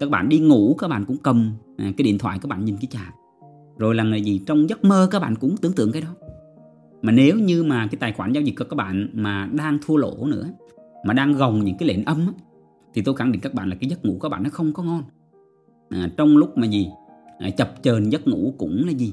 các 0.00 0.10
bạn 0.10 0.28
đi 0.28 0.38
ngủ 0.38 0.74
các 0.78 0.88
bạn 0.88 1.04
cũng 1.04 1.16
cầm 1.16 1.52
à, 1.76 1.92
cái 1.96 2.04
điện 2.04 2.18
thoại 2.18 2.38
các 2.42 2.48
bạn 2.48 2.64
nhìn 2.64 2.76
cái 2.76 2.88
chạc 2.90 3.14
rồi 3.78 3.94
là 3.94 4.04
người 4.04 4.22
gì 4.22 4.40
trong 4.46 4.68
giấc 4.68 4.84
mơ 4.84 5.08
các 5.10 5.18
bạn 5.18 5.36
cũng 5.36 5.56
tưởng 5.56 5.72
tượng 5.72 5.92
cái 5.92 6.02
đó 6.02 6.08
mà 7.02 7.12
nếu 7.12 7.38
như 7.38 7.62
mà 7.62 7.86
cái 7.86 7.98
tài 8.00 8.12
khoản 8.12 8.32
giao 8.32 8.42
dịch 8.42 8.54
của 8.58 8.64
các 8.64 8.76
bạn 8.76 9.08
mà 9.12 9.48
đang 9.52 9.78
thua 9.86 9.96
lỗ 9.96 10.26
nữa 10.26 10.50
mà 11.06 11.14
đang 11.14 11.32
gồng 11.32 11.64
những 11.64 11.76
cái 11.78 11.88
lệnh 11.88 12.04
âm 12.04 12.18
á, 12.18 12.32
thì 12.94 13.02
tôi 13.02 13.16
khẳng 13.16 13.32
định 13.32 13.40
các 13.40 13.54
bạn 13.54 13.68
là 13.68 13.76
cái 13.80 13.90
giấc 13.90 14.04
ngủ 14.04 14.18
các 14.22 14.28
bạn 14.28 14.42
nó 14.42 14.50
không 14.50 14.72
có 14.72 14.82
ngon 14.82 15.02
à, 15.88 16.10
trong 16.16 16.36
lúc 16.36 16.58
mà 16.58 16.66
gì 16.66 16.88
à, 17.38 17.50
chập 17.50 17.74
chờn 17.82 18.10
giấc 18.10 18.28
ngủ 18.28 18.54
cũng 18.58 18.84
là 18.86 18.92
gì 18.92 19.12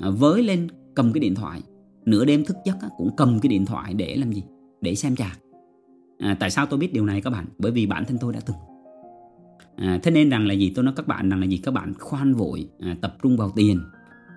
à, 0.00 0.10
với 0.10 0.42
lên 0.42 0.68
cầm 0.94 1.12
cái 1.12 1.20
điện 1.20 1.34
thoại 1.34 1.62
nửa 2.10 2.24
đêm 2.24 2.44
thức 2.44 2.56
giấc 2.64 2.76
cũng 2.96 3.16
cầm 3.16 3.40
cái 3.40 3.48
điện 3.48 3.66
thoại 3.66 3.94
để 3.94 4.16
làm 4.16 4.32
gì? 4.32 4.42
Để 4.80 4.94
xem 4.94 5.16
chạc 5.16 5.38
à, 6.18 6.36
tại 6.40 6.50
sao 6.50 6.66
tôi 6.66 6.78
biết 6.78 6.92
điều 6.92 7.06
này 7.06 7.20
các 7.20 7.30
bạn? 7.30 7.46
Bởi 7.58 7.72
vì 7.72 7.86
bản 7.86 8.04
thân 8.04 8.18
tôi 8.20 8.32
đã 8.32 8.40
từng. 8.46 8.56
À, 9.76 10.00
thế 10.02 10.10
nên 10.10 10.30
rằng 10.30 10.46
là 10.46 10.54
gì? 10.54 10.72
Tôi 10.74 10.84
nói 10.84 10.94
các 10.96 11.06
bạn 11.06 11.28
rằng 11.28 11.40
là 11.40 11.46
gì? 11.46 11.56
Các 11.56 11.74
bạn 11.74 11.94
khoan 11.98 12.34
vội 12.34 12.68
à, 12.80 12.96
tập 13.00 13.16
trung 13.22 13.36
vào 13.36 13.50
tiền. 13.56 13.80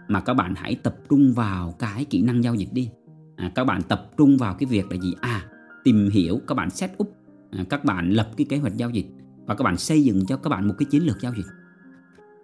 Mà 0.08 0.20
các 0.20 0.34
bạn 0.34 0.54
hãy 0.58 0.75
tập 0.75 0.96
trung 1.10 1.34
vào 1.34 1.72
cái 1.80 2.06
kỹ 2.06 2.22
năng 2.22 2.44
giao 2.44 2.56
dịch 2.56 2.74
đi. 2.74 2.90
À, 3.36 3.51
các 3.56 3.63
bạn 3.63 3.82
tập 3.82 4.12
trung 4.18 4.38
vào 4.38 4.54
cái 4.54 4.68
việc 4.68 4.92
là 4.92 4.98
gì? 4.98 5.13
À 5.22 5.48
tìm 5.84 6.10
hiểu 6.10 6.42
các 6.48 6.56
bạn 6.56 6.70
set 6.70 6.92
up 7.04 7.10
à, 7.51 7.63
các 7.70 7.86
bạn 7.86 8.10
lập 8.10 8.30
cái 8.38 8.46
kế 8.50 8.58
hoạch 8.58 8.78
giao 8.78 8.90
dịch. 8.90 9.06
Và 9.46 9.56
các 9.56 9.63
bạn 9.63 9.78
xây 9.78 10.04
dựng 10.04 10.25
cho 10.25 10.38
các 10.38 10.50
bạn 10.50 10.68
một 10.68 10.74
cái 10.78 10.86
chiến 10.86 11.06
lược 11.06 11.22
giao 11.22 11.34
dịch. 11.38 11.46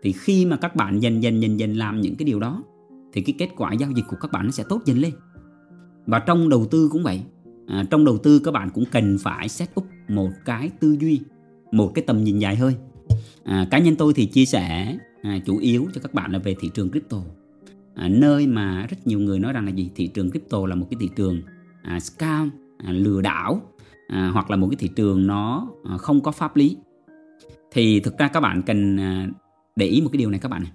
Thì 0.03 0.13
khi 0.13 0.45
mà 0.45 0.57
các 0.57 0.75
bạn 0.75 0.99
dần 0.99 1.23
dần 1.23 1.41
dần 1.41 1.59
dần 1.59 1.73
làm 1.73 2.01
những 2.01 2.15
cái 2.15 2.25
điều 2.25 2.39
đó 2.39 2.63
thì 3.17 3.23
cái 3.23 3.35
kết 3.37 3.49
quả 3.57 3.73
giao 3.73 3.91
dịch 3.91 4.05
của 4.07 4.17
các 4.21 4.31
bạn 4.31 4.45
nó 4.45 4.51
sẽ 4.51 4.63
tốt 4.69 4.81
dần 4.85 4.97
lên. 4.97 5.13
Và 6.05 6.19
trong 6.19 6.49
đầu 6.49 6.65
tư 6.71 6.89
cũng 6.91 7.03
vậy. 7.03 7.21
À, 7.67 7.83
trong 7.89 8.05
đầu 8.05 8.17
tư 8.17 8.39
các 8.39 8.51
bạn 8.51 8.69
cũng 8.73 8.83
cần 8.91 9.17
phải 9.17 9.49
set 9.49 9.69
up 9.79 9.85
một 10.07 10.29
cái 10.45 10.69
tư 10.79 10.97
duy 10.99 11.21
một 11.71 11.91
cái 11.95 12.03
tầm 12.07 12.23
nhìn 12.23 12.39
dài 12.39 12.55
hơi. 12.55 12.75
À, 13.43 13.67
cá 13.71 13.79
nhân 13.79 13.95
tôi 13.95 14.13
thì 14.13 14.25
chia 14.25 14.45
sẻ 14.45 14.97
à, 15.21 15.39
chủ 15.45 15.57
yếu 15.57 15.87
cho 15.93 16.01
các 16.01 16.13
bạn 16.13 16.31
là 16.31 16.39
về 16.39 16.55
thị 16.59 16.69
trường 16.73 16.89
crypto. 16.89 17.17
À, 17.95 18.07
nơi 18.07 18.47
mà 18.47 18.87
rất 18.89 19.07
nhiều 19.07 19.19
người 19.19 19.39
nói 19.39 19.53
rằng 19.53 19.65
là 19.65 19.71
gì? 19.71 19.91
Thị 19.95 20.07
trường 20.07 20.31
crypto 20.31 20.65
là 20.65 20.75
một 20.75 20.87
cái 20.91 20.97
thị 20.99 21.09
trường 21.15 21.41
à, 21.81 21.99
scam 21.99 22.51
à, 22.77 22.91
lừa 22.91 23.21
đảo 23.21 23.61
à, 24.07 24.29
hoặc 24.33 24.51
là 24.51 24.57
một 24.57 24.67
cái 24.71 24.77
thị 24.79 24.89
trường 24.95 25.27
nó 25.27 25.67
à, 25.83 25.97
không 25.97 26.21
có 26.21 26.31
pháp 26.31 26.55
lý. 26.55 26.77
Thì 27.71 27.99
thực 27.99 28.17
ra 28.17 28.27
các 28.27 28.39
bạn 28.39 28.61
cần 28.61 28.99
à, 28.99 29.29
để 29.75 29.85
ý 29.85 30.01
một 30.01 30.09
cái 30.13 30.17
điều 30.17 30.29
này 30.29 30.39
các 30.39 30.49
bạn 30.49 30.63
này 30.63 30.71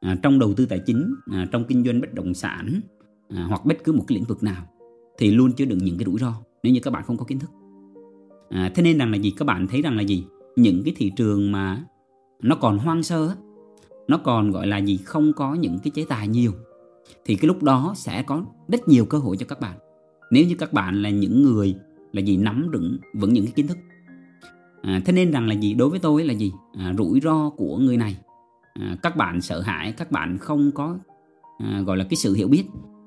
à, 0.00 0.16
trong 0.22 0.38
đầu 0.38 0.54
tư 0.54 0.66
tài 0.66 0.78
chính 0.86 1.14
à, 1.32 1.46
trong 1.52 1.64
kinh 1.64 1.84
doanh 1.84 2.00
bất 2.00 2.14
động 2.14 2.34
sản 2.34 2.80
à, 3.28 3.44
hoặc 3.48 3.64
bất 3.64 3.84
cứ 3.84 3.92
một 3.92 4.04
cái 4.08 4.18
lĩnh 4.18 4.24
vực 4.24 4.42
nào 4.42 4.62
thì 5.18 5.30
luôn 5.30 5.52
chứa 5.52 5.64
đựng 5.64 5.78
những 5.78 5.98
cái 5.98 6.04
rủi 6.04 6.18
ro 6.18 6.34
nếu 6.62 6.72
như 6.72 6.80
các 6.80 6.90
bạn 6.90 7.02
không 7.06 7.16
có 7.16 7.24
kiến 7.24 7.38
thức. 7.38 7.50
À, 8.50 8.72
thế 8.74 8.82
nên 8.82 8.98
rằng 8.98 9.10
là 9.10 9.16
gì? 9.16 9.30
Các 9.30 9.44
bạn 9.44 9.66
thấy 9.66 9.82
rằng 9.82 9.96
là 9.96 10.02
gì? 10.02 10.24
Những 10.56 10.82
cái 10.84 10.94
thị 10.96 11.12
trường 11.16 11.52
mà 11.52 11.84
nó 12.42 12.56
còn 12.56 12.78
hoang 12.78 13.02
sơ 13.02 13.34
nó 14.08 14.18
còn 14.18 14.50
gọi 14.50 14.66
là 14.66 14.78
gì? 14.78 14.96
Không 14.96 15.32
có 15.32 15.54
những 15.54 15.78
cái 15.84 15.90
chế 15.90 16.04
tài 16.08 16.28
nhiều 16.28 16.52
thì 17.24 17.34
cái 17.34 17.48
lúc 17.48 17.62
đó 17.62 17.92
sẽ 17.96 18.22
có 18.22 18.44
rất 18.68 18.88
nhiều 18.88 19.04
cơ 19.04 19.18
hội 19.18 19.36
cho 19.36 19.46
các 19.46 19.60
bạn. 19.60 19.78
Nếu 20.30 20.46
như 20.46 20.54
các 20.58 20.72
bạn 20.72 21.02
là 21.02 21.10
những 21.10 21.42
người 21.42 21.74
là 22.12 22.20
gì? 22.20 22.36
Nắm 22.36 22.70
vững 22.72 22.98
vững 23.14 23.32
những 23.32 23.44
cái 23.44 23.52
kiến 23.56 23.66
thức. 23.66 23.78
À, 24.82 25.00
thế 25.04 25.12
nên 25.12 25.30
rằng 25.30 25.48
là 25.48 25.54
gì? 25.54 25.74
Đối 25.74 25.90
với 25.90 25.98
tôi 25.98 26.24
là 26.24 26.32
gì? 26.32 26.52
À, 26.78 26.94
rủi 26.98 27.20
ro 27.20 27.50
của 27.50 27.76
người 27.76 27.96
này 27.96 28.16
à, 28.78 28.96
các 29.02 29.16
bạn 29.16 29.40
sợ 29.40 29.60
hãi 29.60 29.92
các 29.92 30.10
bạn 30.10 30.38
không 30.38 30.70
có 30.72 30.98
à, 31.58 31.80
gọi 31.86 31.96
là 31.96 32.04
cái 32.04 32.16
sự 32.16 32.34
hiểu 32.34 32.48
biết. 32.48 32.64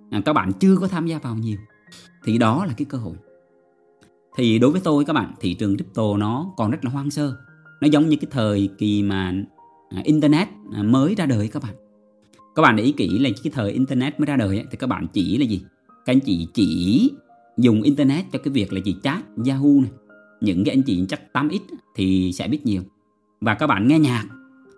À, 0.10 0.22
các 0.26 0.34
bạn 0.34 0.52
chưa 0.60 0.76
có 0.76 0.88
tham 0.88 1.08
gia 1.08 1.20
vào 1.20 1.36
nhiều. 1.36 1.58
Thì 2.24 2.38
đó 2.38 2.66
là 2.66 2.74
cái 2.78 2.86
cơ 2.86 2.98
hội. 2.98 3.16
Thì 4.38 4.60
đối 4.60 4.72
với 4.72 4.82
tôi 4.84 5.06
các 5.06 5.14
bạn 5.14 5.34
thị 5.40 5.54
trường 5.54 5.76
crypto 5.76 6.18
nó 6.18 6.54
còn 6.58 6.72
rất 6.72 6.86
là 6.86 6.92
hoang 6.92 7.12
sơ. 7.12 7.36
Nó 7.82 7.88
giống 7.88 8.10
như 8.10 8.16
cái 8.16 8.28
thời 8.32 8.70
kỳ 8.78 9.04
mà 9.04 9.34
à, 9.90 10.02
internet 10.04 10.48
à, 10.74 10.84
mới 10.84 11.16
ra 11.16 11.26
đời 11.26 11.48
các 11.48 11.64
bạn. 11.64 11.74
Các 12.56 12.62
bạn 12.62 12.76
để 12.76 12.84
ý 12.84 12.92
kỹ 12.92 13.20
là 13.20 13.30
cái 13.44 13.52
thời 13.56 13.72
internet 13.72 14.20
mới 14.20 14.26
ra 14.26 14.36
đời 14.36 14.58
ấy, 14.58 14.66
thì 14.72 14.78
các 14.78 14.88
bạn 14.88 15.08
chỉ 15.14 15.38
là 15.38 15.46
gì? 15.46 15.62
Các 16.06 16.14
anh 16.14 16.20
chị 16.20 16.48
chỉ 16.54 17.12
dùng 17.58 17.82
internet 17.82 18.26
cho 18.32 18.40
cái 18.40 18.52
việc 18.54 18.74
là 18.74 18.82
gì? 18.82 18.96
Chat 19.04 19.24
yahoo 19.48 19.82
này. 19.82 19.92
Những 20.42 20.64
cái 20.64 20.76
anh 20.76 20.84
chị 20.84 21.06
chắc 21.10 21.22
8x 21.34 21.60
thì 21.96 22.32
sẽ 22.34 22.48
biết 22.48 22.66
nhiều. 22.66 22.82
Và 23.42 23.54
các 23.54 23.68
bạn 23.68 23.88
nghe 23.88 24.00
nhạc 24.00 24.26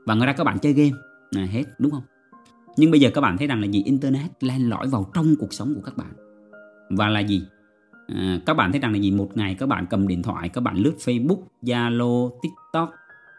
và 0.05 0.15
ngoài 0.15 0.27
ra 0.27 0.33
các 0.33 0.43
bạn 0.43 0.59
chơi 0.59 0.73
game. 0.73 0.91
Là 1.31 1.45
hết 1.45 1.63
đúng 1.79 1.91
không? 1.91 2.03
Nhưng 2.77 2.91
bây 2.91 2.99
giờ 2.99 3.09
các 3.13 3.21
bạn 3.21 3.37
thấy 3.37 3.47
rằng 3.47 3.61
là 3.61 3.67
gì? 3.67 3.83
Internet 3.85 4.43
len 4.43 4.69
lỏi 4.69 4.87
vào 4.87 5.11
trong 5.13 5.35
cuộc 5.39 5.53
sống 5.53 5.73
của 5.75 5.81
các 5.81 5.97
bạn. 5.97 6.13
Và 6.89 7.09
là 7.09 7.19
gì? 7.19 7.43
À, 8.07 8.39
các 8.45 8.53
bạn 8.53 8.71
thấy 8.71 8.81
rằng 8.81 8.91
là 8.91 8.97
gì? 8.97 9.11
Một 9.11 9.37
ngày 9.37 9.55
các 9.59 9.65
bạn 9.65 9.85
cầm 9.89 10.07
điện 10.07 10.23
thoại 10.23 10.49
các 10.49 10.61
bạn 10.61 10.77
lướt 10.77 10.93
facebook 10.97 11.41
zalo 11.61 12.29
tiktok. 12.41 12.91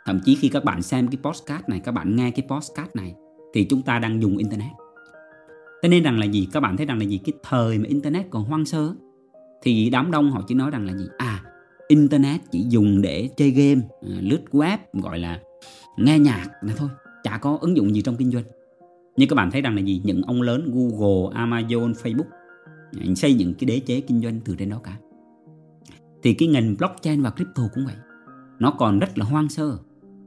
Thậm 0.06 0.20
chí 0.24 0.34
khi 0.34 0.48
các 0.48 0.64
bạn 0.64 0.82
xem 0.82 1.08
cái 1.08 1.18
postcard 1.22 1.64
này 1.68 1.80
các 1.84 1.92
bạn 1.92 2.16
nghe 2.16 2.30
cái 2.30 2.46
postcard 2.48 2.90
này 2.94 3.14
thì 3.54 3.66
chúng 3.70 3.82
ta 3.82 3.98
đang 3.98 4.22
dùng 4.22 4.36
internet. 4.36 4.72
Thế 5.82 5.88
nên 5.88 6.02
rằng 6.02 6.18
là 6.18 6.26
gì? 6.26 6.48
Các 6.52 6.60
bạn 6.60 6.76
thấy 6.76 6.86
rằng 6.86 6.98
là 6.98 7.04
gì? 7.04 7.20
Cái 7.24 7.32
thời 7.42 7.78
mà 7.78 7.84
internet 7.88 8.30
còn 8.30 8.44
hoang 8.44 8.64
sơ 8.64 8.94
thì 9.62 9.90
đám 9.90 10.10
đông 10.10 10.30
họ 10.30 10.42
chỉ 10.48 10.54
nói 10.54 10.70
rằng 10.70 10.86
là 10.86 10.96
gì? 10.96 11.04
À 11.18 11.42
internet 11.88 12.40
chỉ 12.50 12.66
dùng 12.68 13.02
để 13.02 13.28
chơi 13.36 13.50
game 13.50 13.80
à, 14.02 14.16
lướt 14.20 14.40
web 14.52 14.78
gọi 14.92 15.18
là 15.18 15.40
nghe 15.96 16.18
nhạc 16.18 16.48
là 16.60 16.74
thôi 16.76 16.88
chả 17.22 17.38
có 17.38 17.58
ứng 17.60 17.76
dụng 17.76 17.94
gì 17.94 18.02
trong 18.02 18.16
kinh 18.16 18.30
doanh. 18.30 18.44
Nhưng 19.16 19.28
các 19.28 19.34
bạn 19.34 19.50
thấy 19.50 19.62
rằng 19.62 19.74
là 19.74 19.82
gì? 19.82 20.00
Những 20.04 20.22
ông 20.22 20.42
lớn 20.42 20.70
Google, 20.74 21.40
Amazon, 21.40 21.92
Facebook 21.92 22.30
à, 23.00 23.14
xây 23.16 23.34
dựng 23.34 23.54
cái 23.54 23.66
đế 23.66 23.78
chế 23.78 24.00
kinh 24.00 24.20
doanh 24.22 24.40
từ 24.44 24.56
trên 24.58 24.70
đó 24.70 24.80
cả. 24.84 24.96
Thì 26.22 26.34
cái 26.34 26.48
ngành 26.48 26.76
blockchain 26.78 27.22
và 27.22 27.30
crypto 27.30 27.62
cũng 27.74 27.84
vậy. 27.86 27.94
Nó 28.58 28.70
còn 28.70 28.98
rất 28.98 29.18
là 29.18 29.24
hoang 29.24 29.48
sơ. 29.48 29.78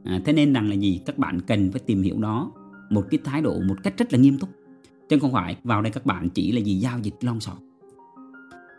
À, 0.03 0.22
thế 0.25 0.34
nên 0.34 0.53
rằng 0.53 0.70
là 0.70 0.75
gì? 0.75 1.01
Các 1.06 1.17
bạn 1.17 1.41
cần 1.41 1.72
phải 1.72 1.82
tìm 1.86 2.01
hiểu 2.01 2.20
đó 2.20 2.51
một 2.89 3.06
cái 3.10 3.20
thái 3.24 3.41
độ 3.41 3.60
một 3.60 3.75
cách 3.84 3.94
rất 3.98 4.13
là 4.13 4.20
nghiêm 4.20 4.39
túc. 4.39 4.50
Chứ 5.10 5.20
không 5.20 5.32
phải 5.34 5.58
vào 5.63 5.82
đây 5.82 5.91
các 5.91 6.06
bạn 6.06 6.29
chỉ 6.29 6.51
là 6.51 6.60
gì? 6.60 6.74
Giao 6.79 7.00
dịch 7.00 7.15
lon 7.22 7.39
sọt. 7.39 7.58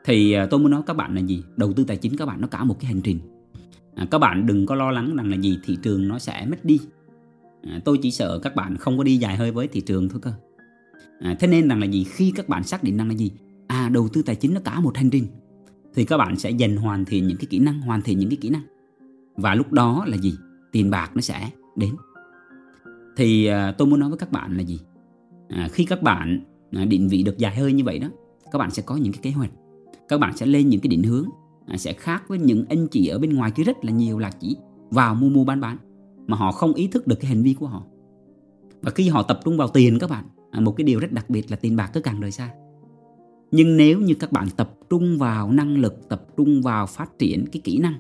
Thì 0.04 0.32
à, 0.32 0.46
tôi 0.50 0.60
muốn 0.60 0.70
nói 0.70 0.82
các 0.86 0.96
bạn 0.96 1.14
là 1.14 1.20
gì? 1.20 1.42
Đầu 1.56 1.72
tư 1.72 1.84
tài 1.84 1.96
chính 1.96 2.16
các 2.16 2.26
bạn 2.26 2.40
nó 2.40 2.48
cả 2.48 2.64
một 2.64 2.76
cái 2.80 2.92
hành 2.92 3.00
trình 3.02 3.18
à, 3.98 4.06
các 4.10 4.18
bạn 4.18 4.46
đừng 4.46 4.66
có 4.66 4.74
lo 4.74 4.90
lắng 4.90 5.16
rằng 5.16 5.30
là 5.30 5.36
gì 5.36 5.58
thị 5.64 5.78
trường 5.82 6.08
nó 6.08 6.18
sẽ 6.18 6.46
mất 6.50 6.64
đi. 6.64 6.80
À, 7.62 7.80
tôi 7.84 7.98
chỉ 8.02 8.10
sợ 8.10 8.38
các 8.42 8.54
bạn 8.54 8.76
không 8.76 8.98
có 8.98 9.04
đi 9.04 9.16
dài 9.16 9.36
hơi 9.36 9.50
với 9.50 9.68
thị 9.68 9.80
trường 9.80 10.08
thôi 10.08 10.20
cơ. 10.22 10.32
À, 11.20 11.36
thế 11.40 11.48
nên 11.48 11.68
rằng 11.68 11.80
là 11.80 11.86
gì 11.86 12.04
khi 12.04 12.32
các 12.36 12.48
bạn 12.48 12.64
xác 12.64 12.84
định 12.84 12.96
rằng 12.96 13.08
là 13.08 13.14
gì 13.14 13.32
à 13.66 13.88
đầu 13.88 14.08
tư 14.08 14.22
tài 14.22 14.36
chính 14.36 14.54
nó 14.54 14.60
cả 14.64 14.80
một 14.80 14.96
hành 14.96 15.10
trình 15.10 15.26
thì 15.94 16.04
các 16.04 16.16
bạn 16.16 16.36
sẽ 16.36 16.50
dần 16.50 16.76
hoàn 16.76 17.04
thiện 17.04 17.26
những 17.26 17.36
cái 17.36 17.46
kỹ 17.50 17.58
năng 17.58 17.80
hoàn 17.80 18.02
thiện 18.02 18.18
những 18.18 18.30
cái 18.30 18.38
kỹ 18.40 18.50
năng. 18.50 18.62
Và 19.36 19.54
lúc 19.54 19.72
đó 19.72 20.04
là 20.06 20.16
gì 20.16 20.34
tiền 20.72 20.90
bạc 20.90 21.10
nó 21.14 21.20
sẽ 21.20 21.50
đến. 21.76 21.94
Thì 23.16 23.46
à, 23.46 23.72
tôi 23.72 23.88
muốn 23.88 24.00
nói 24.00 24.08
với 24.08 24.18
các 24.18 24.32
bạn 24.32 24.56
là 24.56 24.62
gì 24.62 24.80
à, 25.48 25.68
khi 25.72 25.84
các 25.84 26.02
bạn 26.02 26.40
à, 26.72 26.84
định 26.84 27.08
vị 27.08 27.22
được 27.22 27.38
dài 27.38 27.56
hơi 27.56 27.72
như 27.72 27.84
vậy 27.84 27.98
đó 27.98 28.08
các 28.50 28.58
bạn 28.58 28.70
sẽ 28.70 28.82
có 28.82 28.96
những 28.96 29.12
cái 29.12 29.20
kế 29.22 29.30
hoạch. 29.30 29.50
Các 30.08 30.20
bạn 30.20 30.36
sẽ 30.36 30.46
lên 30.46 30.68
những 30.68 30.80
cái 30.80 30.88
định 30.88 31.02
hướng 31.02 31.28
sẽ 31.76 31.92
khác 31.92 32.22
với 32.28 32.38
những 32.38 32.64
anh 32.68 32.86
chị 32.86 33.08
ở 33.08 33.18
bên 33.18 33.34
ngoài 33.34 33.50
kia 33.50 33.62
rất 33.62 33.84
là 33.84 33.92
nhiều 33.92 34.18
là 34.18 34.30
chỉ 34.30 34.56
vào 34.90 35.14
mua 35.14 35.28
mua 35.28 35.44
bán 35.44 35.60
bán, 35.60 35.76
mà 36.26 36.36
họ 36.36 36.52
không 36.52 36.74
ý 36.74 36.88
thức 36.88 37.06
được 37.06 37.16
cái 37.20 37.28
hành 37.28 37.42
vi 37.42 37.54
của 37.54 37.66
họ. 37.66 37.82
Và 38.82 38.90
khi 38.90 39.08
họ 39.08 39.22
tập 39.22 39.40
trung 39.44 39.56
vào 39.56 39.68
tiền 39.68 39.98
các 39.98 40.10
bạn 40.10 40.24
à, 40.50 40.60
một 40.60 40.72
cái 40.72 40.84
điều 40.84 41.00
rất 41.00 41.12
đặc 41.12 41.30
biệt 41.30 41.50
là 41.50 41.56
tiền 41.56 41.76
bạc 41.76 41.90
cứ 41.92 42.00
càng 42.00 42.20
rời 42.20 42.30
xa. 42.30 42.50
Nhưng 43.50 43.76
nếu 43.76 44.00
như 44.00 44.14
các 44.14 44.32
bạn 44.32 44.48
tập 44.56 44.74
trung 44.90 45.18
vào 45.18 45.52
năng 45.52 45.76
lực, 45.78 46.08
tập 46.08 46.26
trung 46.36 46.62
vào 46.62 46.86
phát 46.86 47.18
triển 47.18 47.46
cái 47.52 47.60
kỹ 47.64 47.78
năng, 47.78 47.94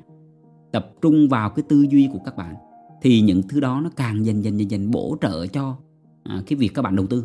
tập 0.72 0.92
trung 1.02 1.28
vào 1.28 1.50
cái 1.50 1.62
tư 1.68 1.86
duy 1.90 2.08
của 2.12 2.18
các 2.24 2.36
bạn, 2.36 2.54
thì 3.02 3.20
những 3.20 3.42
thứ 3.48 3.60
đó 3.60 3.80
nó 3.84 3.90
càng 3.96 4.26
dần 4.26 4.44
dần 4.44 4.58
dần 4.58 4.70
dần 4.70 4.90
bổ 4.90 5.16
trợ 5.20 5.46
cho 5.46 5.76
à, 6.22 6.42
cái 6.46 6.56
việc 6.56 6.68
các 6.74 6.82
bạn 6.82 6.96
đầu 6.96 7.06
tư. 7.06 7.24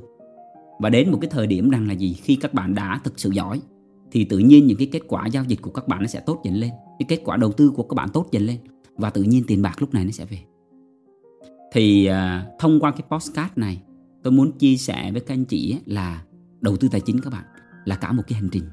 Và 0.80 0.90
đến 0.90 1.12
một 1.12 1.18
cái 1.22 1.30
thời 1.30 1.48
điểm 1.48 1.70
rằng 1.70 1.88
là 1.88 1.94
gì? 1.94 2.14
Khi 2.14 2.36
các 2.36 2.54
bạn 2.54 2.76
đã 2.76 3.00
thực 3.04 3.20
sự 3.20 3.32
giỏi 3.32 3.62
thì 4.14 4.26
tự 4.26 4.38
nhiên 4.38 4.68
những 4.68 4.78
cái 4.78 4.88
kết 4.92 5.02
quả 5.08 5.28
giao 5.28 5.44
dịch 5.44 5.62
của 5.62 5.72
các 5.72 5.88
bạn 5.88 6.02
nó 6.02 6.08
sẽ 6.08 6.20
tốt 6.20 6.42
dần 6.44 6.56
lên. 6.56 6.70
Cái 7.00 7.06
kết 7.10 7.22
quả 7.26 7.38
đầu 7.38 7.52
tư 7.52 7.72
của 7.76 7.84
các 7.84 7.96
bạn 7.96 8.10
tốt 8.14 8.28
dần 8.32 8.46
lên. 8.46 8.58
Và 8.98 9.10
tự 9.10 9.24
nhiên 9.24 9.44
tiền 9.48 9.62
bạc 9.62 9.76
lúc 9.82 9.94
này 9.94 10.06
nó 10.06 10.12
sẽ 10.12 10.26
về. 10.26 10.40
Thì 11.72 12.10
uh, 12.10 12.60
thông 12.60 12.80
qua 12.80 12.92
cái 12.92 13.02
postcard 13.10 13.52
này 13.56 13.82
tôi 14.24 14.34
muốn 14.34 14.52
chia 14.52 14.78
sẻ 14.78 15.12
với 15.12 15.22
các 15.22 15.34
anh 15.34 15.46
chị 15.46 15.78
là 15.86 16.24
đầu 16.62 16.78
tư 16.78 16.88
tài 16.92 17.02
chính 17.02 17.20
các 17.20 17.34
bạn 17.34 17.44
là 17.86 17.96
cả 17.96 18.12
một 18.12 18.24
cái 18.28 18.40
hành 18.40 18.50
trình. 18.52 18.64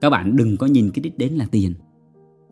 Các 0.00 0.10
bạn 0.10 0.36
đừng 0.36 0.56
có 0.56 0.66
nhìn 0.66 0.90
cái 0.90 1.02
đích 1.02 1.18
đến 1.18 1.32
là 1.32 1.46
tiền. 1.50 1.74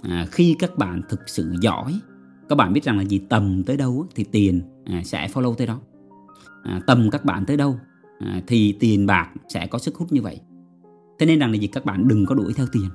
À, 0.03 0.27
khi 0.31 0.57
các 0.59 0.79
bạn 0.79 1.03
thực 1.09 1.29
sự 1.29 1.55
giỏi 1.61 2.01
các 2.49 2.57
bạn 2.57 2.73
biết 2.73 2.85
rằng 2.85 2.99
là 2.99 3.05
gì? 3.05 3.21
Tầm 3.29 3.63
tới 3.65 3.77
đâu 3.77 4.07
thì 4.15 4.25
tiền 4.25 4.63
à, 4.85 5.03
sẽ 5.05 5.29
follow 5.29 5.55
tới 5.55 5.67
đó. 5.67 5.81
À, 6.63 6.81
tầm 6.87 7.11
các 7.11 7.25
bạn 7.25 7.47
tới 7.47 7.57
đâu 7.57 7.79
à, 8.19 8.43
thì 8.47 8.73
tiền 8.81 9.07
bạc 9.07 9.31
sẽ 9.49 9.67
có 9.67 9.79
sức 9.79 9.97
hút 9.97 10.13
như 10.13 10.23
vậy 10.23 10.41
thế 11.19 11.27
nên 11.27 11.39
rằng 11.39 11.51
là 11.51 11.57
gì? 11.57 11.67
Các 11.67 11.85
bạn 11.85 12.09
đừng 12.09 12.27
có 12.27 12.35
đuổi 12.35 12.53
theo 12.53 12.67
tiền. 12.73 12.89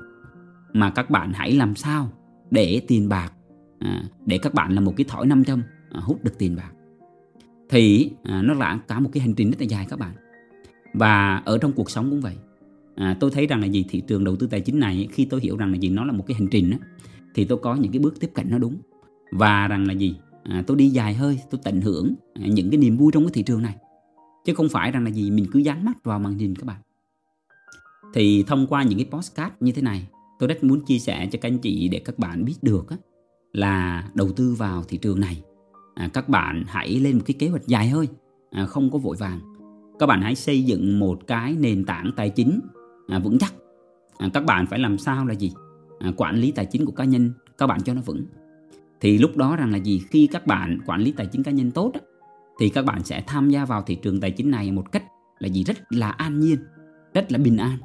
Mà 0.73 0.89
các 0.89 1.09
bạn 1.09 1.31
hãy 1.33 1.51
làm 1.51 1.75
sao 1.75 2.11
để 2.51 2.81
tiền 2.87 3.09
bạc 3.09 3.33
à, 3.79 4.03
để 4.25 4.37
các 4.37 4.53
bạn 4.53 4.73
là 4.73 4.81
một 4.81 4.93
cái 4.97 5.05
thỏi 5.09 5.25
nam 5.27 5.43
châm 5.43 5.61
à, 5.91 6.01
hút 6.03 6.23
được 6.23 6.37
tiền 6.37 6.55
bạc. 6.55 6.71
Thì 7.69 8.11
à, 8.23 8.41
nó 8.41 8.53
là 8.53 8.79
cả 8.87 8.99
một 8.99 9.09
cái 9.13 9.21
hành 9.21 9.33
trình 9.33 9.49
rất 9.51 9.57
là 9.59 9.65
dài 9.65 9.85
các 9.89 9.99
bạn. 9.99 10.13
Và 10.93 11.41
ở 11.45 11.57
trong 11.57 11.71
cuộc 11.71 11.91
sống 11.91 12.09
cũng 12.09 12.21
vậy. 12.21 12.35
À, 12.95 13.17
tôi 13.19 13.31
thấy 13.31 13.47
rằng 13.47 13.61
là 13.61 13.67
gì? 13.67 13.85
Thị 13.89 14.01
trường 14.01 14.23
đầu 14.23 14.35
tư 14.35 14.47
tài 14.47 14.61
chính 14.61 14.79
này 14.79 15.07
khi 15.11 15.25
tôi 15.25 15.39
hiểu 15.41 15.57
rằng 15.57 15.71
là 15.71 15.77
gì? 15.77 15.89
Nó 15.89 16.05
là 16.05 16.11
một 16.11 16.23
cái 16.27 16.35
hành 16.35 16.47
trình 16.51 16.69
đó, 16.69 16.77
thì 17.35 17.45
tôi 17.45 17.57
có 17.57 17.75
những 17.75 17.91
cái 17.91 17.99
bước 17.99 18.19
tiếp 18.19 18.31
cận 18.33 18.49
nó 18.49 18.57
đúng. 18.57 18.77
Và 19.31 19.67
rằng 19.67 19.87
là 19.87 19.93
gì? 19.93 20.15
À, 20.43 20.63
tôi 20.67 20.77
đi 20.77 20.89
dài 20.89 21.13
hơi 21.13 21.39
tôi 21.51 21.61
tận 21.63 21.81
hưởng 21.81 22.15
à, 22.33 22.47
những 22.47 22.69
cái 22.69 22.77
niềm 22.77 22.97
vui 22.97 23.11
trong 23.11 23.23
cái 23.23 23.31
thị 23.33 23.43
trường 23.43 23.61
này. 23.61 23.75
Chứ 24.45 24.53
không 24.53 24.69
phải 24.69 24.91
rằng 24.91 25.03
là 25.03 25.09
gì? 25.09 25.31
Mình 25.31 25.45
cứ 25.51 25.59
dán 25.59 25.85
mắt 25.85 26.03
vào 26.03 26.19
màn 26.19 26.37
hình 26.37 26.55
các 26.55 26.65
bạn 26.65 26.77
thì 28.13 28.43
thông 28.47 28.67
qua 28.67 28.83
những 28.83 28.99
cái 28.99 29.07
postcard 29.11 29.55
như 29.59 29.71
thế 29.71 29.81
này 29.81 30.07
tôi 30.39 30.47
rất 30.47 30.63
muốn 30.63 30.85
chia 30.85 30.99
sẻ 30.99 31.29
cho 31.31 31.39
các 31.41 31.49
anh 31.49 31.57
chị 31.57 31.87
để 31.87 31.99
các 31.99 32.19
bạn 32.19 32.45
biết 32.45 32.55
được 32.61 32.89
á, 32.89 32.97
là 33.53 34.07
đầu 34.13 34.31
tư 34.31 34.53
vào 34.53 34.83
thị 34.83 34.97
trường 34.97 35.19
này 35.19 35.43
à, 35.95 36.09
các 36.13 36.29
bạn 36.29 36.63
hãy 36.67 36.99
lên 36.99 37.15
một 37.17 37.23
cái 37.25 37.35
kế 37.39 37.47
hoạch 37.47 37.67
dài 37.67 37.89
hơi 37.89 38.07
à, 38.51 38.65
không 38.65 38.91
có 38.91 38.97
vội 38.97 39.15
vàng. 39.19 39.39
Các 39.99 40.05
bạn 40.05 40.21
hãy 40.21 40.35
xây 40.35 40.63
dựng 40.63 40.99
một 40.99 41.27
cái 41.27 41.55
nền 41.55 41.85
tảng 41.85 42.11
tài 42.15 42.29
chính 42.29 42.59
à, 43.07 43.19
vững 43.19 43.37
chắc. 43.39 43.53
À, 44.17 44.29
các 44.33 44.45
bạn 44.45 44.67
phải 44.67 44.79
làm 44.79 44.97
sao 44.97 45.25
là 45.25 45.33
gì? 45.33 45.51
À, 45.99 46.11
quản 46.17 46.35
lý 46.35 46.51
tài 46.51 46.65
chính 46.65 46.85
của 46.85 46.91
cá 46.91 47.03
nhân 47.03 47.31
các 47.57 47.67
bạn 47.67 47.83
cho 47.83 47.93
nó 47.93 48.01
vững. 48.01 48.25
Thì 49.01 49.17
lúc 49.17 49.37
đó 49.37 49.55
rằng 49.55 49.71
là 49.71 49.77
gì? 49.77 50.01
Khi 50.09 50.27
các 50.27 50.47
bạn 50.47 50.79
quản 50.85 51.01
lý 51.01 51.11
tài 51.11 51.25
chính 51.25 51.43
cá 51.43 51.51
nhân 51.51 51.71
tốt 51.71 51.91
á, 51.93 51.99
thì 52.59 52.69
các 52.69 52.85
bạn 52.85 53.03
sẽ 53.03 53.23
tham 53.27 53.49
gia 53.49 53.65
vào 53.65 53.81
thị 53.81 53.95
trường 53.95 54.19
tài 54.19 54.31
chính 54.31 54.51
này 54.51 54.71
một 54.71 54.91
cách 54.91 55.03
là 55.39 55.47
gì? 55.47 55.63
Rất 55.63 55.77
là 55.89 56.09
an 56.09 56.39
nhiên 56.39 56.57
rất 57.13 57.31
là 57.31 57.37
bình 57.37 57.57
an 57.57 57.77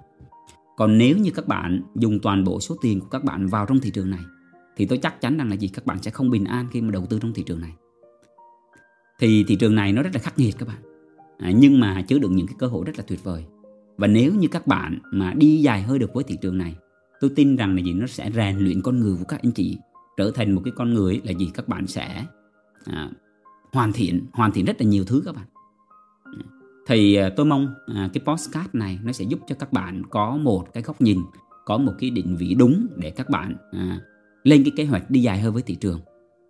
còn 0.78 0.98
nếu 0.98 1.16
như 1.16 1.30
các 1.30 1.48
bạn 1.48 1.82
dùng 1.94 2.18
toàn 2.22 2.44
bộ 2.44 2.60
số 2.60 2.76
tiền 2.80 3.00
của 3.00 3.06
các 3.08 3.24
bạn 3.24 3.46
vào 3.46 3.66
trong 3.66 3.80
thị 3.80 3.90
trường 3.90 4.10
này 4.10 4.20
thì 4.76 4.86
tôi 4.86 4.98
chắc 4.98 5.20
chắn 5.20 5.36
rằng 5.36 5.48
là 5.48 5.56
gì? 5.56 5.68
Các 5.68 5.86
bạn 5.86 6.02
sẽ 6.02 6.10
không 6.10 6.30
bình 6.30 6.44
an 6.44 6.66
khi 6.70 6.80
mà 6.80 6.90
đầu 6.90 7.06
tư 7.06 7.18
trong 7.22 7.32
thị 7.34 7.42
trường 7.46 7.60
này. 7.60 7.72
Thì 9.18 9.44
thị 9.48 9.56
trường 9.56 9.74
này 9.74 9.92
nó 9.92 10.02
rất 10.02 10.10
là 10.14 10.20
khắc 10.20 10.38
nghiệt 10.38 10.54
các 10.58 10.68
bạn. 10.68 10.76
À, 11.38 11.50
nhưng 11.56 11.80
mà 11.80 12.02
chứa 12.02 12.18
đựng 12.18 12.36
những 12.36 12.46
cái 12.46 12.56
cơ 12.58 12.66
hội 12.66 12.84
rất 12.86 12.98
là 12.98 13.04
tuyệt 13.06 13.24
vời. 13.24 13.44
Và 13.96 14.06
nếu 14.06 14.34
như 14.34 14.48
các 14.48 14.66
bạn 14.66 14.98
mà 15.12 15.32
đi 15.32 15.56
dài 15.56 15.82
hơi 15.82 15.98
được 15.98 16.14
với 16.14 16.24
thị 16.24 16.36
trường 16.42 16.58
này 16.58 16.76
tôi 17.20 17.30
tin 17.36 17.56
rằng 17.56 17.74
là 17.74 17.82
gì? 17.82 17.92
Nó 17.92 18.06
sẽ 18.06 18.30
rèn 18.34 18.58
luyện 18.58 18.82
con 18.82 19.00
người 19.00 19.16
của 19.18 19.24
các 19.24 19.40
anh 19.42 19.52
chị 19.52 19.78
trở 20.16 20.30
thành 20.34 20.52
một 20.52 20.62
cái 20.64 20.72
con 20.76 20.94
người 20.94 21.20
là 21.24 21.32
gì? 21.32 21.50
Các 21.54 21.68
bạn 21.68 21.86
sẽ 21.86 22.24
à, 22.84 23.10
hoàn 23.72 23.92
thiện 23.92 24.26
hoàn 24.32 24.52
thiện 24.52 24.64
rất 24.64 24.80
là 24.80 24.86
nhiều 24.86 25.04
thứ 25.04 25.22
các 25.24 25.34
bạn 25.34 25.44
thì 26.88 27.14
à, 27.14 27.30
tôi 27.36 27.46
mong 27.46 27.74
à, 27.86 28.10
cái 28.12 28.22
postcard 28.26 28.68
này 28.72 28.98
nó 29.02 29.12
sẽ 29.12 29.24
giúp 29.24 29.40
cho 29.46 29.54
các 29.54 29.72
bạn 29.72 30.02
có 30.10 30.36
một 30.36 30.72
cái 30.74 30.82
góc 30.82 31.00
nhìn 31.00 31.18
có 31.64 31.78
một 31.78 31.92
cái 31.98 32.10
định 32.10 32.36
vị 32.36 32.54
đúng 32.58 32.86
để 32.96 33.10
các 33.10 33.30
bạn 33.30 33.56
à, 33.72 34.00
lên 34.42 34.64
cái 34.64 34.72
kế 34.76 34.84
hoạch 34.84 35.10
đi 35.10 35.20
dài 35.20 35.40
hơn 35.40 35.52
với 35.52 35.62
thị 35.62 35.74
trường. 35.74 36.00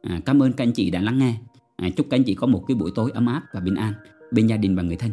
À, 0.02 0.20
cảm 0.24 0.42
ơn 0.42 0.52
các 0.52 0.64
anh 0.64 0.72
chị 0.72 0.90
đã 0.90 1.00
lắng 1.00 1.18
nghe. 1.18 1.34
À, 1.76 1.88
chúc 1.96 2.06
các 2.10 2.16
anh 2.16 2.24
chị 2.24 2.34
có 2.34 2.46
một 2.46 2.64
cái 2.68 2.74
buổi 2.74 2.90
tối 2.94 3.10
ấm 3.14 3.26
áp 3.26 3.42
và 3.52 3.60
bình 3.60 3.74
an 3.74 3.92
bên 4.32 4.46
gia 4.46 4.56
đình 4.56 4.76
và 4.76 4.82
người 4.82 4.96
thân. 4.96 5.10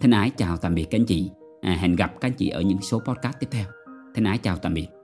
Thân 0.00 0.10
ái 0.10 0.30
chào 0.30 0.56
tạm 0.56 0.74
biệt 0.74 0.84
các 0.90 0.98
anh 0.98 1.06
chị. 1.06 1.30
À, 1.62 1.76
hẹn 1.80 1.96
gặp 1.96 2.12
các 2.20 2.28
anh 2.28 2.34
chị 2.34 2.48
ở 2.48 2.60
những 2.60 2.82
số 2.82 2.98
podcast 2.98 3.34
tiếp 3.40 3.48
theo. 3.50 3.66
Thân 4.14 4.24
ái 4.24 4.38
chào 4.38 4.56
tạm 4.56 4.74
biệt. 4.74 4.97